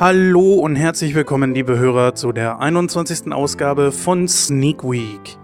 Hallo 0.00 0.54
und 0.54 0.76
herzlich 0.76 1.14
willkommen, 1.14 1.52
liebe 1.52 1.78
Hörer, 1.78 2.14
zu 2.14 2.32
der 2.32 2.58
21. 2.58 3.32
Ausgabe 3.32 3.92
von 3.92 4.28
Sneak 4.28 4.82
Week. 4.82 5.36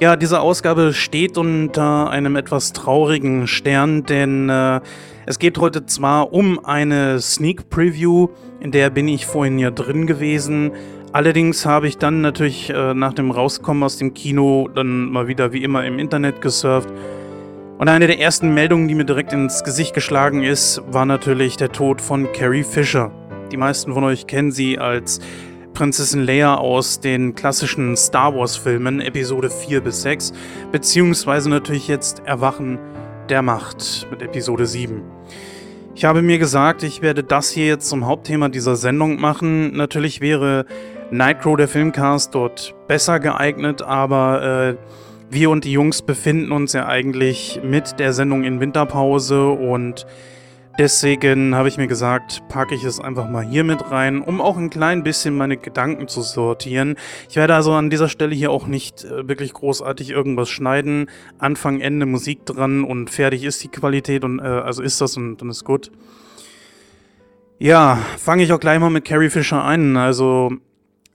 Ja, 0.00 0.16
diese 0.16 0.40
Ausgabe 0.40 0.94
steht 0.94 1.36
unter 1.36 2.08
einem 2.08 2.36
etwas 2.36 2.72
traurigen 2.72 3.46
Stern, 3.46 4.04
denn 4.04 4.48
äh, 4.48 4.80
es 5.26 5.38
geht 5.38 5.58
heute 5.58 5.84
zwar 5.84 6.32
um 6.32 6.64
eine 6.64 7.20
Sneak 7.20 7.68
Preview, 7.68 8.28
in 8.58 8.70
der 8.70 8.88
bin 8.88 9.06
ich 9.06 9.26
vorhin 9.26 9.58
ja 9.58 9.70
drin 9.70 10.06
gewesen. 10.06 10.72
Allerdings 11.12 11.66
habe 11.66 11.86
ich 11.86 11.98
dann 11.98 12.22
natürlich 12.22 12.70
äh, 12.70 12.94
nach 12.94 13.12
dem 13.12 13.30
Rauskommen 13.30 13.82
aus 13.82 13.98
dem 13.98 14.14
Kino 14.14 14.70
dann 14.74 15.10
mal 15.10 15.28
wieder 15.28 15.52
wie 15.52 15.62
immer 15.62 15.84
im 15.84 15.98
Internet 15.98 16.40
gesurft 16.40 16.88
und 17.76 17.88
eine 17.88 18.06
der 18.06 18.20
ersten 18.20 18.54
Meldungen, 18.54 18.86
die 18.86 18.94
mir 18.94 19.04
direkt 19.04 19.32
ins 19.32 19.64
Gesicht 19.64 19.94
geschlagen 19.94 20.42
ist, 20.42 20.80
war 20.86 21.04
natürlich 21.04 21.56
der 21.56 21.72
Tod 21.72 22.00
von 22.00 22.32
Carrie 22.32 22.62
Fisher. 22.62 23.10
Die 23.54 23.58
meisten 23.58 23.94
von 23.94 24.02
euch 24.02 24.26
kennen 24.26 24.50
sie 24.50 24.80
als 24.80 25.20
Prinzessin 25.74 26.24
Leia 26.24 26.56
aus 26.56 26.98
den 26.98 27.36
klassischen 27.36 27.96
Star 27.96 28.34
Wars-Filmen, 28.34 29.00
Episode 29.00 29.48
4 29.48 29.80
bis 29.80 30.02
6, 30.02 30.32
beziehungsweise 30.72 31.48
natürlich 31.48 31.86
jetzt 31.86 32.20
Erwachen 32.26 32.80
der 33.28 33.42
Macht 33.42 34.08
mit 34.10 34.22
Episode 34.22 34.66
7. 34.66 35.02
Ich 35.94 36.04
habe 36.04 36.20
mir 36.20 36.38
gesagt, 36.38 36.82
ich 36.82 37.00
werde 37.00 37.22
das 37.22 37.48
hier 37.50 37.66
jetzt 37.66 37.88
zum 37.88 38.06
Hauptthema 38.06 38.48
dieser 38.48 38.74
Sendung 38.74 39.20
machen. 39.20 39.76
Natürlich 39.76 40.20
wäre 40.20 40.66
Nightcrow, 41.12 41.56
der 41.56 41.68
Filmcast, 41.68 42.34
dort 42.34 42.74
besser 42.88 43.20
geeignet, 43.20 43.82
aber 43.82 44.42
äh, 44.72 44.76
wir 45.30 45.50
und 45.50 45.62
die 45.62 45.70
Jungs 45.70 46.02
befinden 46.02 46.50
uns 46.50 46.72
ja 46.72 46.86
eigentlich 46.86 47.60
mit 47.62 48.00
der 48.00 48.12
Sendung 48.14 48.42
in 48.42 48.58
Winterpause 48.58 49.48
und 49.50 50.06
deswegen 50.78 51.54
habe 51.54 51.68
ich 51.68 51.76
mir 51.76 51.86
gesagt, 51.86 52.42
packe 52.48 52.74
ich 52.74 52.84
es 52.84 53.00
einfach 53.00 53.28
mal 53.28 53.44
hier 53.44 53.64
mit 53.64 53.90
rein, 53.90 54.20
um 54.20 54.40
auch 54.40 54.56
ein 54.56 54.70
klein 54.70 55.02
bisschen 55.02 55.36
meine 55.36 55.56
Gedanken 55.56 56.08
zu 56.08 56.22
sortieren. 56.22 56.96
Ich 57.28 57.36
werde 57.36 57.54
also 57.54 57.72
an 57.72 57.90
dieser 57.90 58.08
Stelle 58.08 58.34
hier 58.34 58.50
auch 58.50 58.66
nicht 58.66 59.04
äh, 59.04 59.28
wirklich 59.28 59.52
großartig 59.52 60.10
irgendwas 60.10 60.48
schneiden. 60.48 61.10
Anfang, 61.38 61.80
Ende 61.80 62.06
Musik 62.06 62.46
dran 62.46 62.84
und 62.84 63.10
fertig 63.10 63.44
ist 63.44 63.62
die 63.62 63.68
Qualität 63.68 64.24
und 64.24 64.38
äh, 64.38 64.42
also 64.42 64.82
ist 64.82 65.00
das 65.00 65.16
und 65.16 65.38
dann 65.38 65.50
ist 65.50 65.64
gut. 65.64 65.90
Ja, 67.58 67.98
fange 68.18 68.42
ich 68.42 68.52
auch 68.52 68.60
gleich 68.60 68.80
mal 68.80 68.90
mit 68.90 69.04
Carrie 69.04 69.30
Fisher 69.30 69.64
ein. 69.64 69.96
Also 69.96 70.52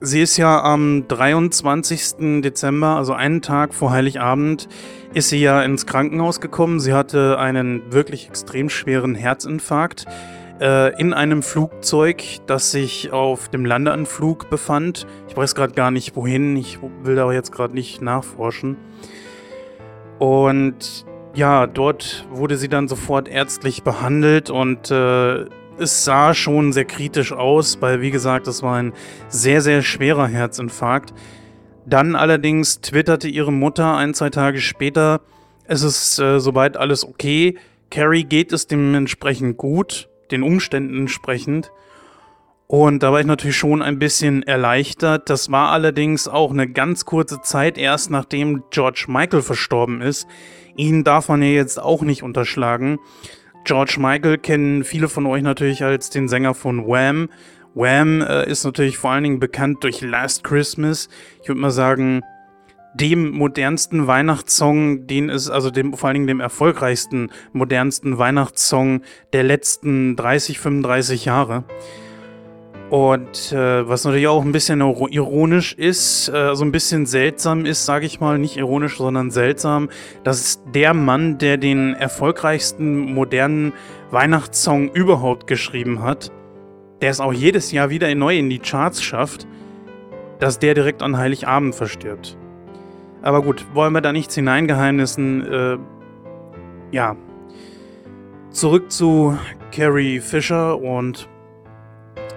Sie 0.02 0.22
ist 0.22 0.38
ja 0.38 0.62
am 0.62 1.06
23. 1.08 2.40
Dezember, 2.40 2.96
also 2.96 3.12
einen 3.12 3.42
Tag 3.42 3.74
vor 3.74 3.90
Heiligabend, 3.90 4.66
ist 5.12 5.28
sie 5.28 5.42
ja 5.42 5.62
ins 5.62 5.84
Krankenhaus 5.84 6.40
gekommen. 6.40 6.80
Sie 6.80 6.94
hatte 6.94 7.38
einen 7.38 7.92
wirklich 7.92 8.26
extrem 8.26 8.70
schweren 8.70 9.14
Herzinfarkt 9.14 10.06
äh, 10.58 10.98
in 10.98 11.12
einem 11.12 11.42
Flugzeug, 11.42 12.22
das 12.46 12.70
sich 12.70 13.12
auf 13.12 13.50
dem 13.50 13.66
Landeanflug 13.66 14.48
befand. 14.48 15.06
Ich 15.28 15.36
weiß 15.36 15.54
gerade 15.54 15.74
gar 15.74 15.90
nicht 15.90 16.16
wohin, 16.16 16.56
ich 16.56 16.78
will 17.02 17.16
da 17.16 17.30
jetzt 17.30 17.52
gerade 17.52 17.74
nicht 17.74 18.00
nachforschen. 18.00 18.78
Und 20.18 21.04
ja, 21.34 21.66
dort 21.66 22.26
wurde 22.30 22.56
sie 22.56 22.68
dann 22.68 22.88
sofort 22.88 23.28
ärztlich 23.28 23.82
behandelt 23.82 24.48
und 24.48 24.90
äh, 24.90 25.44
es 25.80 26.04
sah 26.04 26.34
schon 26.34 26.72
sehr 26.72 26.84
kritisch 26.84 27.32
aus, 27.32 27.80
weil 27.80 28.00
wie 28.00 28.10
gesagt, 28.10 28.46
es 28.46 28.62
war 28.62 28.76
ein 28.76 28.92
sehr, 29.28 29.60
sehr 29.62 29.82
schwerer 29.82 30.26
Herzinfarkt. 30.26 31.14
Dann 31.86 32.14
allerdings 32.14 32.80
twitterte 32.80 33.28
ihre 33.28 33.52
Mutter 33.52 33.96
ein, 33.96 34.14
zwei 34.14 34.30
Tage 34.30 34.60
später, 34.60 35.20
es 35.64 35.82
ist 35.82 36.18
äh, 36.18 36.40
soweit 36.40 36.76
alles 36.76 37.04
okay, 37.06 37.56
Carrie 37.90 38.24
geht 38.24 38.52
es 38.52 38.66
dementsprechend 38.66 39.56
gut, 39.56 40.08
den 40.30 40.42
Umständen 40.42 40.96
entsprechend. 40.96 41.72
Und 42.68 43.02
da 43.02 43.10
war 43.12 43.18
ich 43.18 43.26
natürlich 43.26 43.56
schon 43.56 43.82
ein 43.82 43.98
bisschen 43.98 44.44
erleichtert. 44.44 45.28
Das 45.28 45.50
war 45.50 45.70
allerdings 45.72 46.28
auch 46.28 46.52
eine 46.52 46.68
ganz 46.68 47.04
kurze 47.04 47.40
Zeit 47.40 47.76
erst 47.76 48.10
nachdem 48.10 48.62
George 48.70 49.06
Michael 49.08 49.42
verstorben 49.42 50.00
ist. 50.00 50.28
Ihn 50.76 51.02
darf 51.02 51.28
man 51.28 51.42
ja 51.42 51.48
jetzt 51.48 51.82
auch 51.82 52.02
nicht 52.02 52.22
unterschlagen. 52.22 53.00
George 53.64 53.96
Michael 53.98 54.38
kennen 54.38 54.84
viele 54.84 55.08
von 55.08 55.26
euch 55.26 55.42
natürlich 55.42 55.84
als 55.84 56.10
den 56.10 56.28
Sänger 56.28 56.54
von 56.54 56.86
Wham. 56.86 57.28
Wham 57.74 58.22
äh, 58.22 58.48
ist 58.48 58.64
natürlich 58.64 58.98
vor 58.98 59.10
allen 59.10 59.24
Dingen 59.24 59.40
bekannt 59.40 59.84
durch 59.84 60.00
Last 60.00 60.44
Christmas. 60.44 61.08
Ich 61.42 61.48
würde 61.48 61.60
mal 61.60 61.70
sagen, 61.70 62.22
dem 62.94 63.30
modernsten 63.30 64.06
Weihnachtssong, 64.06 65.06
den 65.06 65.30
es, 65.30 65.48
also 65.48 65.70
dem, 65.70 65.94
vor 65.94 66.08
allen 66.08 66.14
Dingen 66.14 66.26
dem 66.26 66.40
erfolgreichsten, 66.40 67.30
modernsten 67.52 68.18
Weihnachtssong 68.18 69.02
der 69.32 69.44
letzten 69.44 70.16
30, 70.16 70.58
35 70.58 71.24
Jahre. 71.26 71.64
Und 72.90 73.52
äh, 73.52 73.88
was 73.88 74.04
natürlich 74.04 74.26
auch 74.26 74.44
ein 74.44 74.50
bisschen 74.50 74.80
ironisch 74.80 75.74
ist, 75.74 76.28
äh, 76.28 76.56
so 76.56 76.64
ein 76.64 76.72
bisschen 76.72 77.06
seltsam 77.06 77.64
ist, 77.64 77.86
sage 77.86 78.04
ich 78.04 78.18
mal, 78.18 78.36
nicht 78.36 78.56
ironisch, 78.56 78.98
sondern 78.98 79.30
seltsam, 79.30 79.88
dass 80.24 80.60
der 80.74 80.92
Mann, 80.92 81.38
der 81.38 81.56
den 81.56 81.94
erfolgreichsten 81.94 83.14
modernen 83.14 83.72
Weihnachtssong 84.10 84.90
überhaupt 84.90 85.46
geschrieben 85.46 86.02
hat, 86.02 86.32
der 87.00 87.10
es 87.10 87.20
auch 87.20 87.32
jedes 87.32 87.70
Jahr 87.70 87.90
wieder 87.90 88.12
neu 88.16 88.36
in 88.36 88.50
die 88.50 88.58
Charts 88.58 89.00
schafft, 89.00 89.46
dass 90.40 90.58
der 90.58 90.74
direkt 90.74 91.00
an 91.00 91.16
Heiligabend 91.16 91.76
verstirbt. 91.76 92.36
Aber 93.22 93.42
gut, 93.42 93.64
wollen 93.72 93.92
wir 93.92 94.00
da 94.00 94.12
nichts 94.12 94.34
hineingeheimnissen. 94.34 95.46
Äh, 95.46 95.78
ja. 96.90 97.14
Zurück 98.50 98.90
zu 98.90 99.38
Carrie 99.70 100.18
Fisher 100.18 100.76
und 100.80 101.28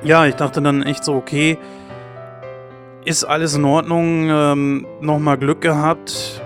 ja, 0.04 0.26
ich 0.26 0.36
dachte 0.36 0.62
dann 0.62 0.84
echt 0.84 1.04
so, 1.04 1.14
okay, 1.16 1.58
ist 3.06 3.24
alles 3.24 3.56
in 3.56 3.66
Ordnung, 3.66 4.30
ähm, 4.30 4.88
nochmal 5.02 5.38
Glück 5.38 5.62
gehabt. 5.62 6.42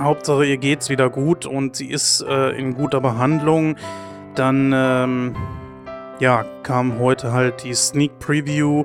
Hauptsache 0.00 0.44
ihr 0.44 0.56
geht's 0.56 0.88
wieder 0.90 1.10
gut 1.10 1.46
und 1.46 1.76
sie 1.76 1.90
ist 1.90 2.22
äh, 2.22 2.50
in 2.50 2.74
guter 2.74 3.00
Behandlung. 3.00 3.76
Dann, 4.34 4.72
ähm, 4.74 5.36
ja, 6.18 6.44
kam 6.62 6.98
heute 6.98 7.32
halt 7.32 7.64
die 7.64 7.74
Sneak 7.74 8.18
Preview 8.18 8.84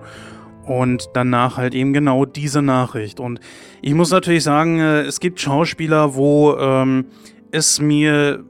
und 0.66 1.10
danach 1.14 1.58
halt 1.58 1.74
eben 1.74 1.94
genau 1.94 2.26
diese 2.26 2.62
Nachricht. 2.62 3.20
Und 3.20 3.40
ich 3.82 3.94
muss 3.94 4.12
natürlich 4.12 4.44
sagen, 4.44 4.80
äh, 4.80 5.02
es 5.02 5.20
gibt 5.20 5.40
Schauspieler, 5.40 6.16
wo 6.16 6.56
ähm, 6.58 7.06
es 7.52 7.82
mir 7.82 8.44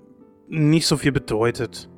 nicht 0.47 0.87
so 0.87 0.97
viel 0.97 1.11
bedeutet. 1.11 1.89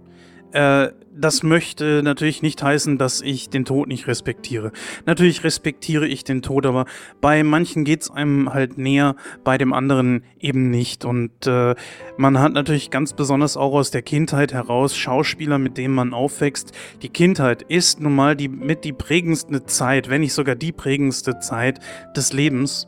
Äh, 0.51 0.89
das 1.13 1.43
möchte 1.43 2.01
natürlich 2.03 2.41
nicht 2.41 2.63
heißen, 2.63 2.97
dass 2.97 3.21
ich 3.21 3.49
den 3.49 3.65
Tod 3.65 3.87
nicht 3.87 4.07
respektiere. 4.07 4.71
Natürlich 5.05 5.43
respektiere 5.43 6.07
ich 6.07 6.23
den 6.23 6.41
Tod, 6.41 6.65
aber 6.65 6.85
bei 7.19 7.43
manchen 7.43 7.83
geht 7.83 8.03
es 8.03 8.11
einem 8.11 8.53
halt 8.53 8.77
näher, 8.77 9.15
bei 9.43 9.57
dem 9.57 9.73
anderen 9.73 10.23
eben 10.39 10.69
nicht. 10.69 11.05
Und 11.05 11.47
äh, 11.47 11.75
man 12.17 12.39
hat 12.39 12.53
natürlich 12.53 12.89
ganz 12.89 13.13
besonders 13.13 13.57
auch 13.57 13.73
aus 13.73 13.91
der 13.91 14.01
Kindheit 14.01 14.53
heraus 14.53 14.95
Schauspieler, 14.95 15.57
mit 15.57 15.77
denen 15.77 15.93
man 15.93 16.13
aufwächst. 16.13 16.71
Die 17.01 17.09
Kindheit 17.09 17.63
ist 17.63 17.99
nun 17.99 18.15
mal 18.15 18.35
die 18.35 18.47
mit 18.47 18.83
die 18.83 18.93
prägendste 18.93 19.65
Zeit, 19.65 20.09
wenn 20.09 20.21
nicht 20.21 20.33
sogar 20.33 20.55
die 20.55 20.71
prägendste 20.71 21.39
Zeit 21.39 21.79
des 22.15 22.33
Lebens. 22.33 22.87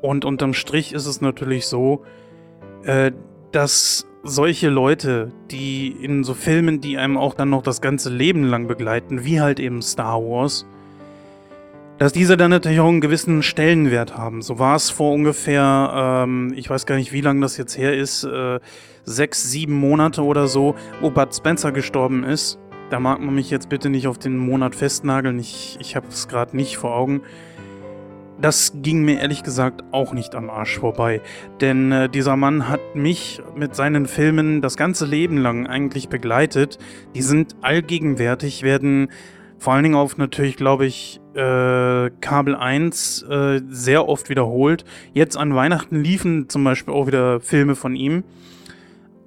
Und 0.00 0.24
unterm 0.24 0.54
Strich 0.54 0.92
ist 0.92 1.06
es 1.06 1.20
natürlich 1.20 1.66
so, 1.66 2.04
äh, 2.84 3.12
dass 3.52 4.06
solche 4.28 4.68
Leute, 4.68 5.32
die 5.50 5.88
in 5.88 6.24
so 6.24 6.34
Filmen, 6.34 6.80
die 6.80 6.98
einem 6.98 7.16
auch 7.16 7.34
dann 7.34 7.50
noch 7.50 7.62
das 7.62 7.80
ganze 7.80 8.10
Leben 8.10 8.44
lang 8.44 8.66
begleiten, 8.66 9.24
wie 9.24 9.40
halt 9.40 9.60
eben 9.60 9.82
Star 9.82 10.20
Wars, 10.20 10.66
dass 11.98 12.12
diese 12.12 12.36
dann 12.36 12.50
natürlich 12.50 12.80
auch 12.80 12.88
einen 12.88 13.00
gewissen 13.00 13.42
Stellenwert 13.42 14.16
haben. 14.16 14.40
So 14.40 14.58
war 14.58 14.76
es 14.76 14.90
vor 14.90 15.12
ungefähr, 15.12 16.24
ähm, 16.24 16.52
ich 16.54 16.70
weiß 16.70 16.86
gar 16.86 16.96
nicht, 16.96 17.12
wie 17.12 17.20
lange 17.20 17.40
das 17.40 17.56
jetzt 17.56 17.76
her 17.76 17.96
ist, 17.96 18.24
äh, 18.24 18.60
sechs, 19.04 19.50
sieben 19.50 19.74
Monate 19.74 20.22
oder 20.22 20.46
so, 20.46 20.74
wo 21.00 21.10
Bud 21.10 21.34
Spencer 21.34 21.72
gestorben 21.72 22.24
ist. 22.24 22.58
Da 22.90 23.00
mag 23.00 23.20
man 23.20 23.34
mich 23.34 23.50
jetzt 23.50 23.68
bitte 23.68 23.90
nicht 23.90 24.06
auf 24.06 24.18
den 24.18 24.36
Monat 24.36 24.74
festnageln, 24.74 25.38
ich, 25.38 25.76
ich 25.80 25.96
habe 25.96 26.06
es 26.08 26.28
gerade 26.28 26.56
nicht 26.56 26.76
vor 26.78 26.94
Augen 26.94 27.22
das 28.40 28.72
ging 28.82 29.04
mir 29.04 29.20
ehrlich 29.20 29.42
gesagt 29.42 29.82
auch 29.90 30.12
nicht 30.12 30.34
am 30.34 30.50
Arsch 30.50 30.78
vorbei. 30.78 31.20
Denn 31.60 31.92
äh, 31.92 32.08
dieser 32.08 32.36
Mann 32.36 32.68
hat 32.68 32.94
mich 32.94 33.42
mit 33.56 33.74
seinen 33.74 34.06
Filmen 34.06 34.60
das 34.62 34.76
ganze 34.76 35.06
Leben 35.06 35.38
lang 35.38 35.66
eigentlich 35.66 36.08
begleitet. 36.08 36.78
Die 37.14 37.22
sind 37.22 37.56
allgegenwärtig, 37.62 38.62
werden 38.62 39.08
vor 39.58 39.72
allen 39.72 39.82
Dingen 39.82 39.96
auf 39.96 40.18
natürlich, 40.18 40.56
glaube 40.56 40.86
ich, 40.86 41.20
äh, 41.34 42.10
Kabel 42.20 42.54
1 42.54 43.22
äh, 43.22 43.60
sehr 43.68 44.08
oft 44.08 44.30
wiederholt. 44.30 44.84
Jetzt 45.12 45.36
an 45.36 45.54
Weihnachten 45.54 46.02
liefen 46.02 46.48
zum 46.48 46.62
Beispiel 46.62 46.94
auch 46.94 47.08
wieder 47.08 47.40
Filme 47.40 47.74
von 47.74 47.96
ihm. 47.96 48.22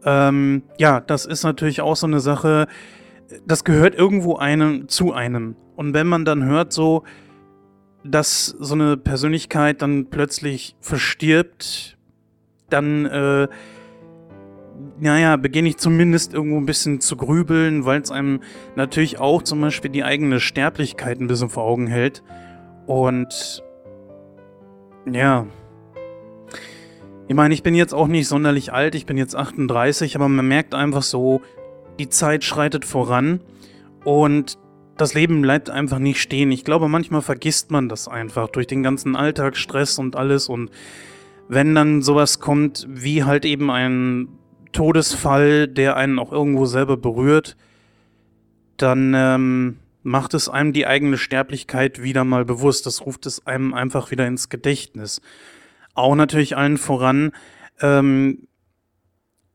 Ähm, 0.06 0.64
ja, 0.78 1.02
das 1.02 1.26
ist 1.26 1.44
natürlich 1.44 1.82
auch 1.82 1.96
so 1.96 2.08
eine 2.08 2.22
Sache, 2.22 2.68
das 3.46 3.64
gehört 3.66 3.94
irgendwo 3.94 4.38
einem 4.38 4.88
zu 4.88 5.14
einem. 5.14 5.56
Und 5.76 5.94
wenn 5.94 6.08
man 6.08 6.26
dann 6.26 6.46
hört, 6.46 6.72
so, 6.72 7.04
dass 8.04 8.48
so 8.48 8.74
eine 8.74 8.98
Persönlichkeit 8.98 9.82
dann 9.82 10.08
plötzlich 10.08 10.76
verstirbt, 10.80 11.98
dann, 12.70 13.06
äh, 13.06 13.48
naja, 15.00 15.36
beginne 15.36 15.70
ich 15.70 15.78
zumindest 15.78 16.34
irgendwo 16.34 16.58
ein 16.58 16.66
bisschen 16.66 17.02
zu 17.02 17.16
grübeln, 17.16 17.86
weil 17.86 18.02
es 18.02 18.12
einem 18.12 18.42
natürlich 18.76 19.20
auch 19.20 19.44
zum 19.44 19.62
Beispiel 19.62 19.92
die 19.92 20.04
eigene 20.04 20.40
Sterblichkeit 20.40 21.20
ein 21.20 21.28
bisschen 21.28 21.50
vor 21.50 21.64
Augen 21.64 21.88
hält. 21.88 22.24
Und 22.88 23.64
ja. 25.12 25.46
Ich 27.28 27.36
meine, 27.36 27.54
ich 27.54 27.64
bin 27.64 27.76
jetzt 27.76 27.94
auch 27.94 28.08
nicht 28.08 28.28
sonderlich 28.28 28.74
alt, 28.74 28.96
ich 28.96 29.06
bin 29.06 29.18
jetzt 29.18 29.36
38, 29.36 30.16
aber 30.16 30.28
man 30.28 30.48
merkt 30.48 30.74
einfach 30.74 31.04
so, 31.04 31.42
die 32.00 32.10
Zeit 32.10 32.44
schreitet 32.44 32.84
voran 32.84 33.42
und 34.04 34.58
das 35.02 35.16
Leben 35.16 35.42
bleibt 35.42 35.70
einfach 35.70 36.00
nicht 36.00 36.22
stehen. 36.22 36.52
Ich 36.52 36.64
glaube, 36.64 36.88
manchmal 36.88 37.22
vergisst 37.22 37.72
man 37.72 37.90
das 37.90 38.08
einfach 38.08 38.50
durch 38.50 38.68
den 38.68 38.84
ganzen 38.84 39.16
Alltagsstress 39.16 40.00
und 40.00 40.16
alles 40.16 40.48
und 40.48 40.70
wenn 41.50 41.76
dann 41.76 42.02
sowas 42.02 42.40
kommt, 42.40 42.88
wie 42.88 43.24
halt 43.24 43.44
eben 43.44 43.70
ein 43.72 44.30
Todesfall, 44.72 45.68
der 45.68 45.98
einen 45.98 46.20
auch 46.20 46.32
irgendwo 46.32 46.66
selber 46.66 46.96
berührt, 46.96 47.58
dann 48.78 49.14
ähm, 49.16 49.80
macht 50.04 50.34
es 50.34 50.48
einem 50.48 50.72
die 50.72 50.88
eigene 50.88 51.18
Sterblichkeit 51.18 52.02
wieder 52.02 52.24
mal 52.24 52.46
bewusst. 52.46 52.86
Das 52.86 53.06
ruft 53.06 53.26
es 53.26 53.46
einem 53.46 53.74
einfach 53.74 54.12
wieder 54.12 54.28
ins 54.28 54.50
Gedächtnis. 54.50 55.20
Auch 55.94 56.16
natürlich 56.16 56.56
allen 56.56 56.78
voran, 56.78 57.32
ähm, 57.82 58.48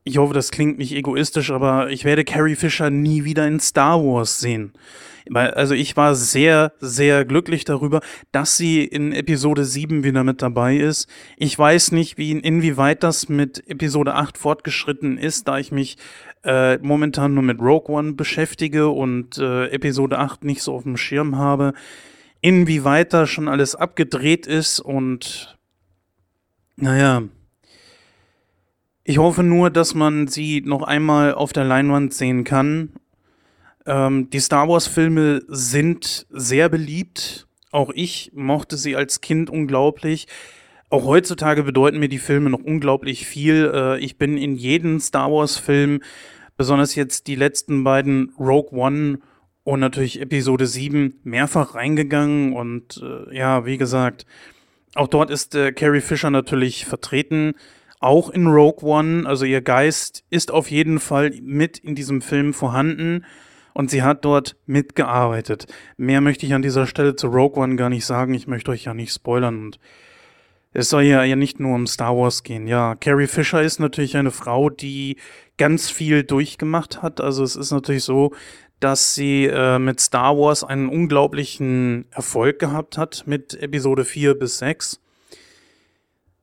ich 0.07 0.19
hoffe, 0.19 0.35
das 0.35 0.53
klingt 0.53 0.79
nicht 0.79 0.95
egoistisch, 0.95 1.51
aber 1.51 1.91
ich 1.91 2.05
werde 2.05 2.25
Carrie 2.25 2.55
Fisher 2.55 2.91
nie 2.91 3.25
wieder 3.25 3.45
in 3.49 3.59
Star 3.59 4.01
Wars 4.01 4.39
sehen. 4.39 4.73
Also 5.35 5.75
ich 5.75 5.97
war 5.97 6.15
sehr, 6.15 6.73
sehr 6.79 7.25
glücklich 7.25 7.65
darüber, 7.65 8.01
dass 8.31 8.57
sie 8.57 8.85
in 8.85 9.11
Episode 9.11 9.65
7 9.65 10.05
wieder 10.05 10.23
mit 10.23 10.43
dabei 10.43 10.77
ist. 10.77 11.09
Ich 11.37 11.59
weiß 11.59 11.91
nicht, 11.91 12.19
wie, 12.19 12.31
inwieweit 12.31 13.03
das 13.03 13.29
mit 13.29 13.69
Episode 13.69 14.15
8 14.15 14.39
fortgeschritten 14.39 15.19
ist, 15.19 15.49
da 15.49 15.59
ich 15.59 15.73
mich 15.73 15.97
äh, 16.45 16.79
momentan 16.79 17.35
nur 17.35 17.43
mit 17.43 17.61
Rogue 17.61 17.93
One 17.93 18.13
beschäftige 18.13 18.89
und 18.91 19.39
äh, 19.39 19.67
Episode 19.71 20.21
8 20.21 20.45
nicht 20.45 20.63
so 20.63 20.75
auf 20.75 20.85
dem 20.85 20.97
Schirm 20.97 21.37
habe. 21.37 21.73
Inwieweit 22.41 23.13
da 23.13 23.27
schon 23.27 23.49
alles 23.49 23.75
abgedreht 23.75 24.47
ist 24.47 24.79
und 24.79 25.59
naja, 26.77 27.25
ich 29.09 29.19
hoffe 29.19 29.45
nur, 29.45 29.71
dass 29.71 29.95
man 29.95 30.27
sie 30.27 30.63
noch 30.63 30.83
einmal 30.83 31.33
auf 31.33 31.53
der 31.53 31.63
Leinwand 31.63 32.13
sehen 32.13 32.43
kann. 32.43 32.91
Ähm, 33.87 34.31
die 34.31 34.41
Star 34.41 34.69
Wars-Filme 34.69 35.43
sind 35.47 36.27
sehr 36.29 36.69
beliebt. 36.69 37.47
Auch 37.71 37.91
ich 37.95 38.33
mochte 38.35 38.77
sie 38.77 38.97
als 38.97 39.21
Kind 39.21 39.49
unglaublich. 39.49 40.27
Auch 40.91 41.05
heutzutage 41.05 41.63
bedeuten 41.63 42.01
mir 42.01 42.09
die 42.09 42.19
Filme 42.19 42.51
noch 42.51 42.65
unglaublich 42.65 43.29
viel. 43.29 43.71
Äh, 43.73 44.01
ich 44.01 44.19
bin 44.19 44.37
in 44.37 44.57
jeden 44.57 44.99
Star 44.99 45.31
Wars-Film, 45.31 46.01
besonders 46.57 46.97
jetzt 46.97 47.29
die 47.29 47.37
letzten 47.37 47.85
beiden 47.85 48.33
Rogue 48.41 48.77
One 48.77 49.21
und 49.63 49.79
natürlich 49.79 50.21
Episode 50.21 50.67
7, 50.67 51.21
mehrfach 51.23 51.77
reingegangen. 51.77 52.55
Und 52.55 53.01
äh, 53.05 53.37
ja, 53.37 53.67
wie 53.67 53.79
gesagt, 53.79 54.27
auch 54.97 55.07
dort 55.07 55.31
ist 55.31 55.55
äh, 55.55 55.71
Carrie 55.71 56.01
Fisher 56.01 56.31
natürlich 56.31 56.87
vertreten 56.87 57.55
auch 58.01 58.31
in 58.31 58.47
Rogue 58.47 58.89
One. 58.89 59.27
Also 59.27 59.45
ihr 59.45 59.61
Geist 59.61 60.25
ist 60.31 60.51
auf 60.51 60.71
jeden 60.71 61.01
Fall 61.01 61.33
mit 61.43 61.79
in 61.79 61.95
diesem 61.95 62.23
Film 62.23 62.55
vorhanden 62.55 63.25
und 63.75 63.91
sie 63.91 64.03
hat 64.03 64.25
dort 64.25 64.57
mitgearbeitet. 64.67 65.67
Mehr 65.97 66.21
möchte 66.21 66.47
ich 66.47 66.55
an 66.55 66.63
dieser 66.63 66.87
Stelle 66.87 67.17
zu 67.17 67.29
Rogue 67.29 67.63
One 67.63 67.77
gar 67.77 67.91
nicht 67.91 68.07
sagen. 68.07 68.35
Ich 68.35 68.47
möchte 68.47 68.71
euch 68.71 68.85
ja 68.85 68.95
nicht 68.95 69.13
spoilern 69.13 69.59
und 69.59 69.79
es 70.73 70.91
soll 70.91 71.05
ja, 71.05 71.25
ja 71.25 71.37
nicht 71.37 71.59
nur 71.59 71.75
um 71.75 71.87
Star 71.87 72.15
Wars 72.17 72.43
gehen. 72.43 72.67
Ja, 72.67 72.95
Carrie 72.97 73.27
Fisher 73.27 73.63
ist 73.63 73.81
natürlich 73.81 74.17
eine 74.17 74.31
Frau, 74.31 74.69
die 74.69 75.17
ganz 75.57 75.91
viel 75.91 76.23
durchgemacht 76.23 77.03
hat. 77.03 77.21
Also 77.21 77.43
es 77.45 77.57
ist 77.57 77.71
natürlich 77.71 78.05
so, 78.05 78.33
dass 78.79 79.15
sie 79.15 79.47
äh, 79.47 79.79
mit 79.79 80.01
Star 80.01 80.37
Wars 80.37 80.65
einen 80.65 80.89
unglaublichen 80.89 82.05
Erfolg 82.11 82.59
gehabt 82.59 82.99
hat 82.99 83.25
mit 83.27 83.55
Episode 83.55 84.05
4 84.05 84.39
bis 84.39 84.59
6. 84.59 85.01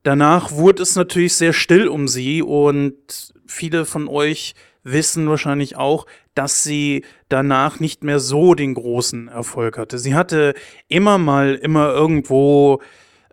Danach 0.04 0.52
wurde 0.52 0.82
es 0.82 0.96
natürlich 0.96 1.34
sehr 1.34 1.54
still 1.54 1.88
um 1.88 2.08
sie 2.08 2.42
und 2.42 3.32
viele 3.46 3.86
von 3.86 4.06
euch 4.06 4.54
wissen 4.82 5.28
wahrscheinlich 5.28 5.76
auch, 5.76 6.06
dass 6.34 6.62
sie 6.62 7.04
danach 7.30 7.80
nicht 7.80 8.04
mehr 8.04 8.20
so 8.20 8.54
den 8.54 8.74
großen 8.74 9.28
Erfolg 9.28 9.78
hatte. 9.78 9.98
Sie 9.98 10.14
hatte 10.14 10.54
immer 10.88 11.16
mal, 11.16 11.54
immer 11.54 11.90
irgendwo 11.92 12.82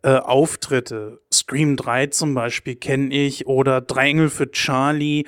äh, 0.01 0.15
Auftritte. 0.15 1.19
Scream 1.31 1.75
3 1.75 2.07
zum 2.07 2.33
Beispiel 2.33 2.75
kenne 2.75 3.13
ich 3.13 3.47
oder 3.47 3.81
Drei 3.81 4.07
Engel 4.07 4.29
für 4.29 4.50
Charlie. 4.50 5.25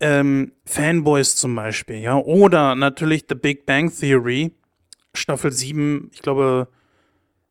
Ähm, 0.00 0.52
Fanboys 0.64 1.36
zum 1.36 1.54
Beispiel, 1.54 1.96
ja. 1.96 2.16
Oder 2.16 2.74
natürlich 2.74 3.26
The 3.28 3.34
Big 3.34 3.66
Bang 3.66 3.92
Theory, 3.94 4.52
Staffel 5.12 5.52
7, 5.52 6.10
ich 6.14 6.22
glaube, 6.22 6.68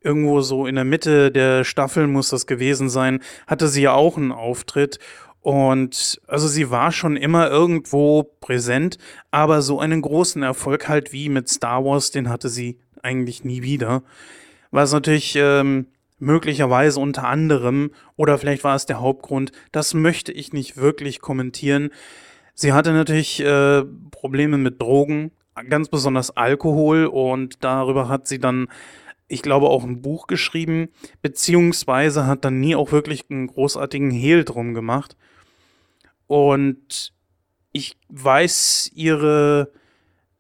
irgendwo 0.02 0.42
so 0.42 0.66
in 0.66 0.76
der 0.76 0.86
Mitte 0.86 1.32
der 1.32 1.64
Staffel 1.64 2.08
muss 2.08 2.30
das 2.30 2.48
gewesen 2.48 2.90
sein, 2.90 3.20
hatte 3.48 3.68
sie 3.68 3.84
ja 3.84 3.94
auch 3.94 4.18
einen 4.18 4.32
Auftritt. 4.32 5.00
Und 5.42 6.22
also 6.28 6.48
sie 6.48 6.70
war 6.70 6.92
schon 6.92 7.16
immer 7.16 7.50
irgendwo 7.50 8.24
präsent, 8.24 8.98
aber 9.32 9.62
so 9.62 9.80
einen 9.80 10.02
großen 10.02 10.44
Erfolg 10.44 10.90
halt 10.90 11.14
wie 11.14 11.30
mit 11.30 11.48
Star 11.48 11.84
Wars, 11.86 12.12
den 12.12 12.30
hatte 12.30 12.50
sie 12.50 12.78
eigentlich 13.02 13.44
nie 13.44 13.64
wieder. 13.64 14.04
Was 14.72 14.92
natürlich 14.92 15.36
ähm, 15.38 15.88
möglicherweise 16.20 17.00
unter 17.00 17.28
anderem, 17.28 17.92
oder 18.18 18.38
vielleicht 18.38 18.64
war 18.64 18.76
es 18.76 18.86
der 18.86 19.00
Hauptgrund, 19.00 19.52
das 19.72 19.94
möchte 19.94 20.32
ich 20.32 20.54
nicht 20.54 20.78
wirklich 20.78 21.22
kommentieren. 21.22 21.90
Sie 22.54 22.74
hatte 22.74 22.92
natürlich 22.92 23.40
äh, 23.40 23.84
Probleme 24.12 24.58
mit 24.58 24.82
Drogen, 24.82 25.32
ganz 25.70 25.88
besonders 25.88 26.36
Alkohol, 26.36 27.06
und 27.06 27.64
darüber 27.64 28.10
hat 28.10 28.28
sie 28.28 28.40
dann 28.40 28.68
ich 29.30 29.42
glaube, 29.44 29.70
auch 29.70 29.84
ein 29.84 30.02
Buch 30.02 30.28
geschrieben, 30.28 30.90
beziehungsweise 31.22 32.26
hat 32.26 32.44
dann 32.44 32.60
nie 32.60 32.76
auch 32.76 32.92
wirklich 32.92 33.26
einen 33.30 33.48
großartigen 33.48 34.12
Hehl 34.12 34.44
drum 34.44 34.74
gemacht. 34.74 35.16
Und 36.28 37.14
ich 37.72 37.98
weiß 38.10 38.92
ihre 38.94 39.72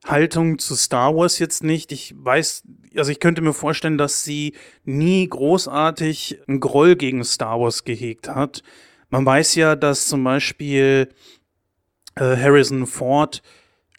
Haltung 0.05 0.57
zu 0.57 0.75
Star 0.75 1.15
Wars 1.15 1.39
jetzt 1.39 1.63
nicht. 1.63 1.91
Ich 1.91 2.13
weiß, 2.17 2.63
also 2.95 3.11
ich 3.11 3.19
könnte 3.19 3.41
mir 3.41 3.53
vorstellen, 3.53 3.97
dass 3.97 4.23
sie 4.23 4.55
nie 4.85 5.27
großartig 5.27 6.39
einen 6.47 6.59
Groll 6.59 6.95
gegen 6.95 7.23
Star 7.23 7.59
Wars 7.59 7.83
gehegt 7.83 8.27
hat. 8.27 8.63
Man 9.09 9.25
weiß 9.25 9.55
ja, 9.55 9.75
dass 9.75 10.07
zum 10.07 10.23
Beispiel 10.23 11.09
äh, 12.15 12.37
Harrison 12.37 12.87
Ford 12.87 13.43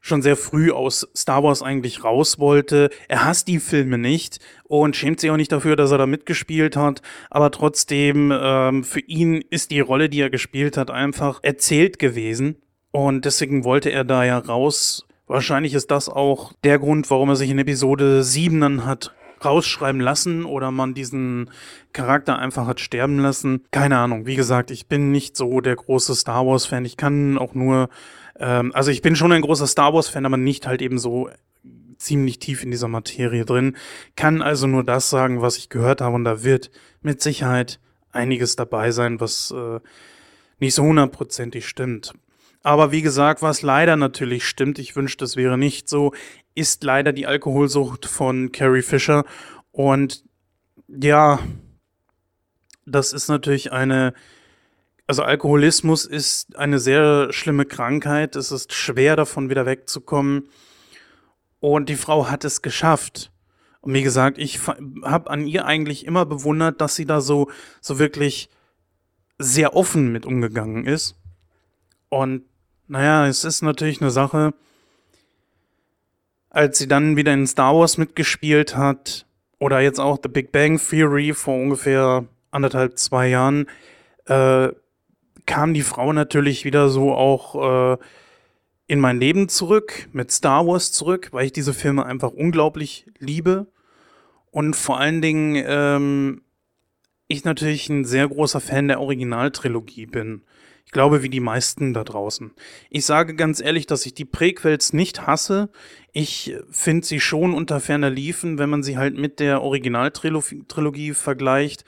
schon 0.01 0.23
sehr 0.23 0.37
früh 0.37 0.73
aus 0.73 1.09
Star 1.17 1.43
Wars 1.43 1.63
eigentlich 1.63 2.03
raus 2.05 2.39
wollte. 2.39 2.91
Er 3.09 3.25
hasst 3.25 3.49
die 3.49 3.61
Filme 3.61 3.99
nicht 3.99 4.39
und 4.65 4.97
schämt 4.97 5.21
sich 5.21 5.31
auch 5.31 5.37
nicht 5.37 5.53
dafür, 5.53 5.77
dass 5.77 5.91
er 5.91 5.99
da 5.99 6.07
mitgespielt 6.07 6.77
hat. 6.77 7.03
Aber 7.31 7.51
trotzdem, 7.51 8.33
ähm, 8.35 8.85
für 8.85 9.01
ihn 9.01 9.45
ist 9.51 9.71
die 9.71 9.81
Rolle, 9.81 10.09
die 10.09 10.21
er 10.21 10.31
gespielt 10.31 10.77
hat, 10.77 10.91
einfach 10.91 11.41
erzählt 11.43 11.99
gewesen. 11.99 12.57
Und 12.91 13.25
deswegen 13.25 13.65
wollte 13.65 13.91
er 13.91 14.05
da 14.05 14.25
ja 14.25 14.39
raus. 14.39 15.07
Wahrscheinlich 15.27 15.75
ist 15.75 15.91
das 15.91 16.09
auch 16.09 16.55
der 16.65 16.79
Grund, 16.79 17.09
warum 17.11 17.29
er 17.29 17.37
sich 17.37 17.51
in 17.51 17.59
Episode 17.59 18.25
7 18.25 18.61
dann 18.61 18.85
hat 18.85 19.15
rausschreiben 19.45 20.01
lassen 20.01 20.45
oder 20.45 20.71
man 20.71 20.95
diesen 20.95 21.51
Charakter 21.93 22.39
einfach 22.39 22.67
hat 22.67 22.81
sterben 22.81 23.19
lassen. 23.19 23.65
Keine 23.71 23.99
Ahnung. 23.99 24.27
Wie 24.27 24.37
gesagt, 24.37 24.71
ich 24.71 24.87
bin 24.87 25.11
nicht 25.13 25.37
so 25.37 25.61
der 25.61 25.77
große 25.77 26.15
Star 26.15 26.47
Wars-Fan. 26.47 26.85
Ich 26.85 26.97
kann 26.97 27.39
auch 27.39 27.55
nur 27.55 27.89
ähm, 28.41 28.73
also 28.75 28.91
ich 28.91 29.03
bin 29.03 29.15
schon 29.15 29.33
ein 29.33 29.43
großer 29.43 29.67
Star 29.67 29.95
Wars-Fan, 29.95 30.27
aber 30.27 30.37
nicht 30.37 30.67
halt 30.67 30.83
eben 30.83 30.99
so 30.99 31.31
ziemlich 31.99 32.39
tief 32.39 32.65
in 32.65 32.71
dieser 32.71 32.89
Materie 32.89 33.45
drin. 33.45 33.77
Kann 34.17 34.43
also 34.43 34.67
nur 34.67 34.83
das 34.83 35.11
sagen, 35.11 35.43
was 35.43 35.59
ich 35.59 35.69
gehört 35.69 36.01
habe 36.01 36.17
und 36.17 36.25
da 36.25 36.43
wird 36.43 36.71
mit 37.03 37.21
Sicherheit 37.21 37.79
einiges 38.11 38.57
dabei 38.57 38.91
sein, 38.91 39.21
was 39.21 39.53
äh, 39.53 39.81
nicht 40.59 40.75
so 40.75 40.83
hundertprozentig 40.83 41.69
stimmt. 41.69 42.15
Aber 42.63 42.93
wie 42.93 43.03
gesagt, 43.03 43.43
was 43.43 43.63
leider 43.63 43.97
natürlich 43.97 44.47
stimmt, 44.47 44.79
ich 44.79 44.97
wünschte, 44.97 45.25
es 45.25 45.37
wäre 45.37 45.57
nicht 45.57 45.89
so, 45.89 46.13
ist 46.55 46.85
leider 46.85 47.13
die 47.13 47.27
Alkoholsucht 47.27 48.07
von 48.07 48.53
Carrie 48.53 48.83
Fisher. 48.83 49.25
Und 49.73 50.25
ja, 50.89 51.39
das 52.85 53.13
ist 53.13 53.29
natürlich 53.29 53.73
eine 53.73 54.13
also 55.11 55.25
Alkoholismus 55.25 56.05
ist 56.05 56.57
eine 56.57 56.79
sehr 56.79 57.33
schlimme 57.33 57.65
Krankheit. 57.65 58.37
Es 58.37 58.53
ist 58.53 58.73
schwer 58.73 59.17
davon 59.17 59.51
wieder 59.51 59.67
wegzukommen. 59.67 60.49
Und 61.59 61.89
die 61.89 61.97
Frau 61.97 62.29
hat 62.29 62.45
es 62.45 62.63
geschafft. 62.63 63.33
Und 63.81 63.93
wie 63.93 64.05
gesagt, 64.05 64.39
ich 64.39 64.61
habe 64.69 65.29
an 65.29 65.49
ihr 65.49 65.67
eigentlich 65.67 66.07
immer 66.07 66.27
bewundert, 66.27 66.81
dass 66.81 66.95
sie 66.95 67.07
da 67.07 67.21
so, 67.21 67.51
so 67.81 67.99
wirklich 67.99 68.51
sehr 69.37 69.75
offen 69.75 70.13
mit 70.13 70.27
umgegangen 70.27 70.87
ist. 70.87 71.17
Und 72.09 72.45
naja, 72.91 73.27
es 73.27 73.45
ist 73.45 73.63
natürlich 73.63 74.01
eine 74.01 74.11
Sache, 74.11 74.53
als 76.51 76.79
sie 76.79 76.89
dann 76.89 77.17
wieder 77.17 77.33
in 77.33 77.47
Star 77.47 77.75
Wars 77.77 77.99
mitgespielt 77.99 78.77
hat, 78.77 79.27
oder 79.61 79.81
jetzt 79.81 80.01
auch 80.01 80.19
The 80.21 80.29
Big 80.29 80.51
Bang 80.53 80.81
Theory 80.81 81.33
vor 81.33 81.55
ungefähr 81.55 82.25
anderthalb, 82.51 82.99
zwei 82.99 83.29
Jahren, 83.29 83.67
äh, 84.27 84.71
kam 85.47 85.75
die 85.75 85.83
Frau 85.83 86.13
natürlich 86.13 86.65
wieder 86.65 86.89
so 86.89 87.13
auch 87.13 87.95
äh, 87.95 87.99
in 88.89 88.99
mein 88.99 89.21
Leben 89.21 89.49
zurück, 89.49 90.09
mit 90.13 90.33
Star 90.33 90.67
Wars 90.67 90.91
zurück, 90.91 91.29
weil 91.31 91.47
ich 91.47 91.53
diese 91.53 91.75
Filme 91.75 92.05
einfach 92.07 92.33
unglaublich 92.33 93.07
liebe. 93.19 93.67
Und 94.51 94.75
vor 94.75 94.99
allen 94.99 95.23
Dingen 95.23 95.63
ähm, 95.65 96.43
ich 97.29 97.45
natürlich 97.45 97.89
ein 97.89 98.05
sehr 98.05 98.27
großer 98.27 98.61
Fan 98.61 98.89
der 98.89 99.01
Originaltrilogie 99.01 100.07
bin. 100.07 100.43
Ich 100.91 100.93
glaube, 100.93 101.23
wie 101.23 101.29
die 101.29 101.39
meisten 101.39 101.95
da 101.95 102.03
draußen. 102.03 102.51
Ich 102.91 103.07
sage 103.07 103.37
ganz 103.37 103.61
ehrlich, 103.61 103.87
dass 103.87 104.05
ich 104.07 104.13
die 104.13 104.25
Prequels 104.25 104.93
nicht 104.93 105.25
hasse. 105.25 105.71
Ich 106.11 106.57
finde 106.69 107.07
sie 107.07 107.21
schon 107.21 107.55
unter 107.55 107.79
ferner 107.79 108.11
Liefen, 108.11 108.59
wenn 108.59 108.71
man 108.71 108.83
sie 108.83 108.99
halt 108.99 109.17
mit 109.17 109.39
der 109.39 109.63
Originaltrilogie 109.63 111.15
vergleicht. 111.15 111.85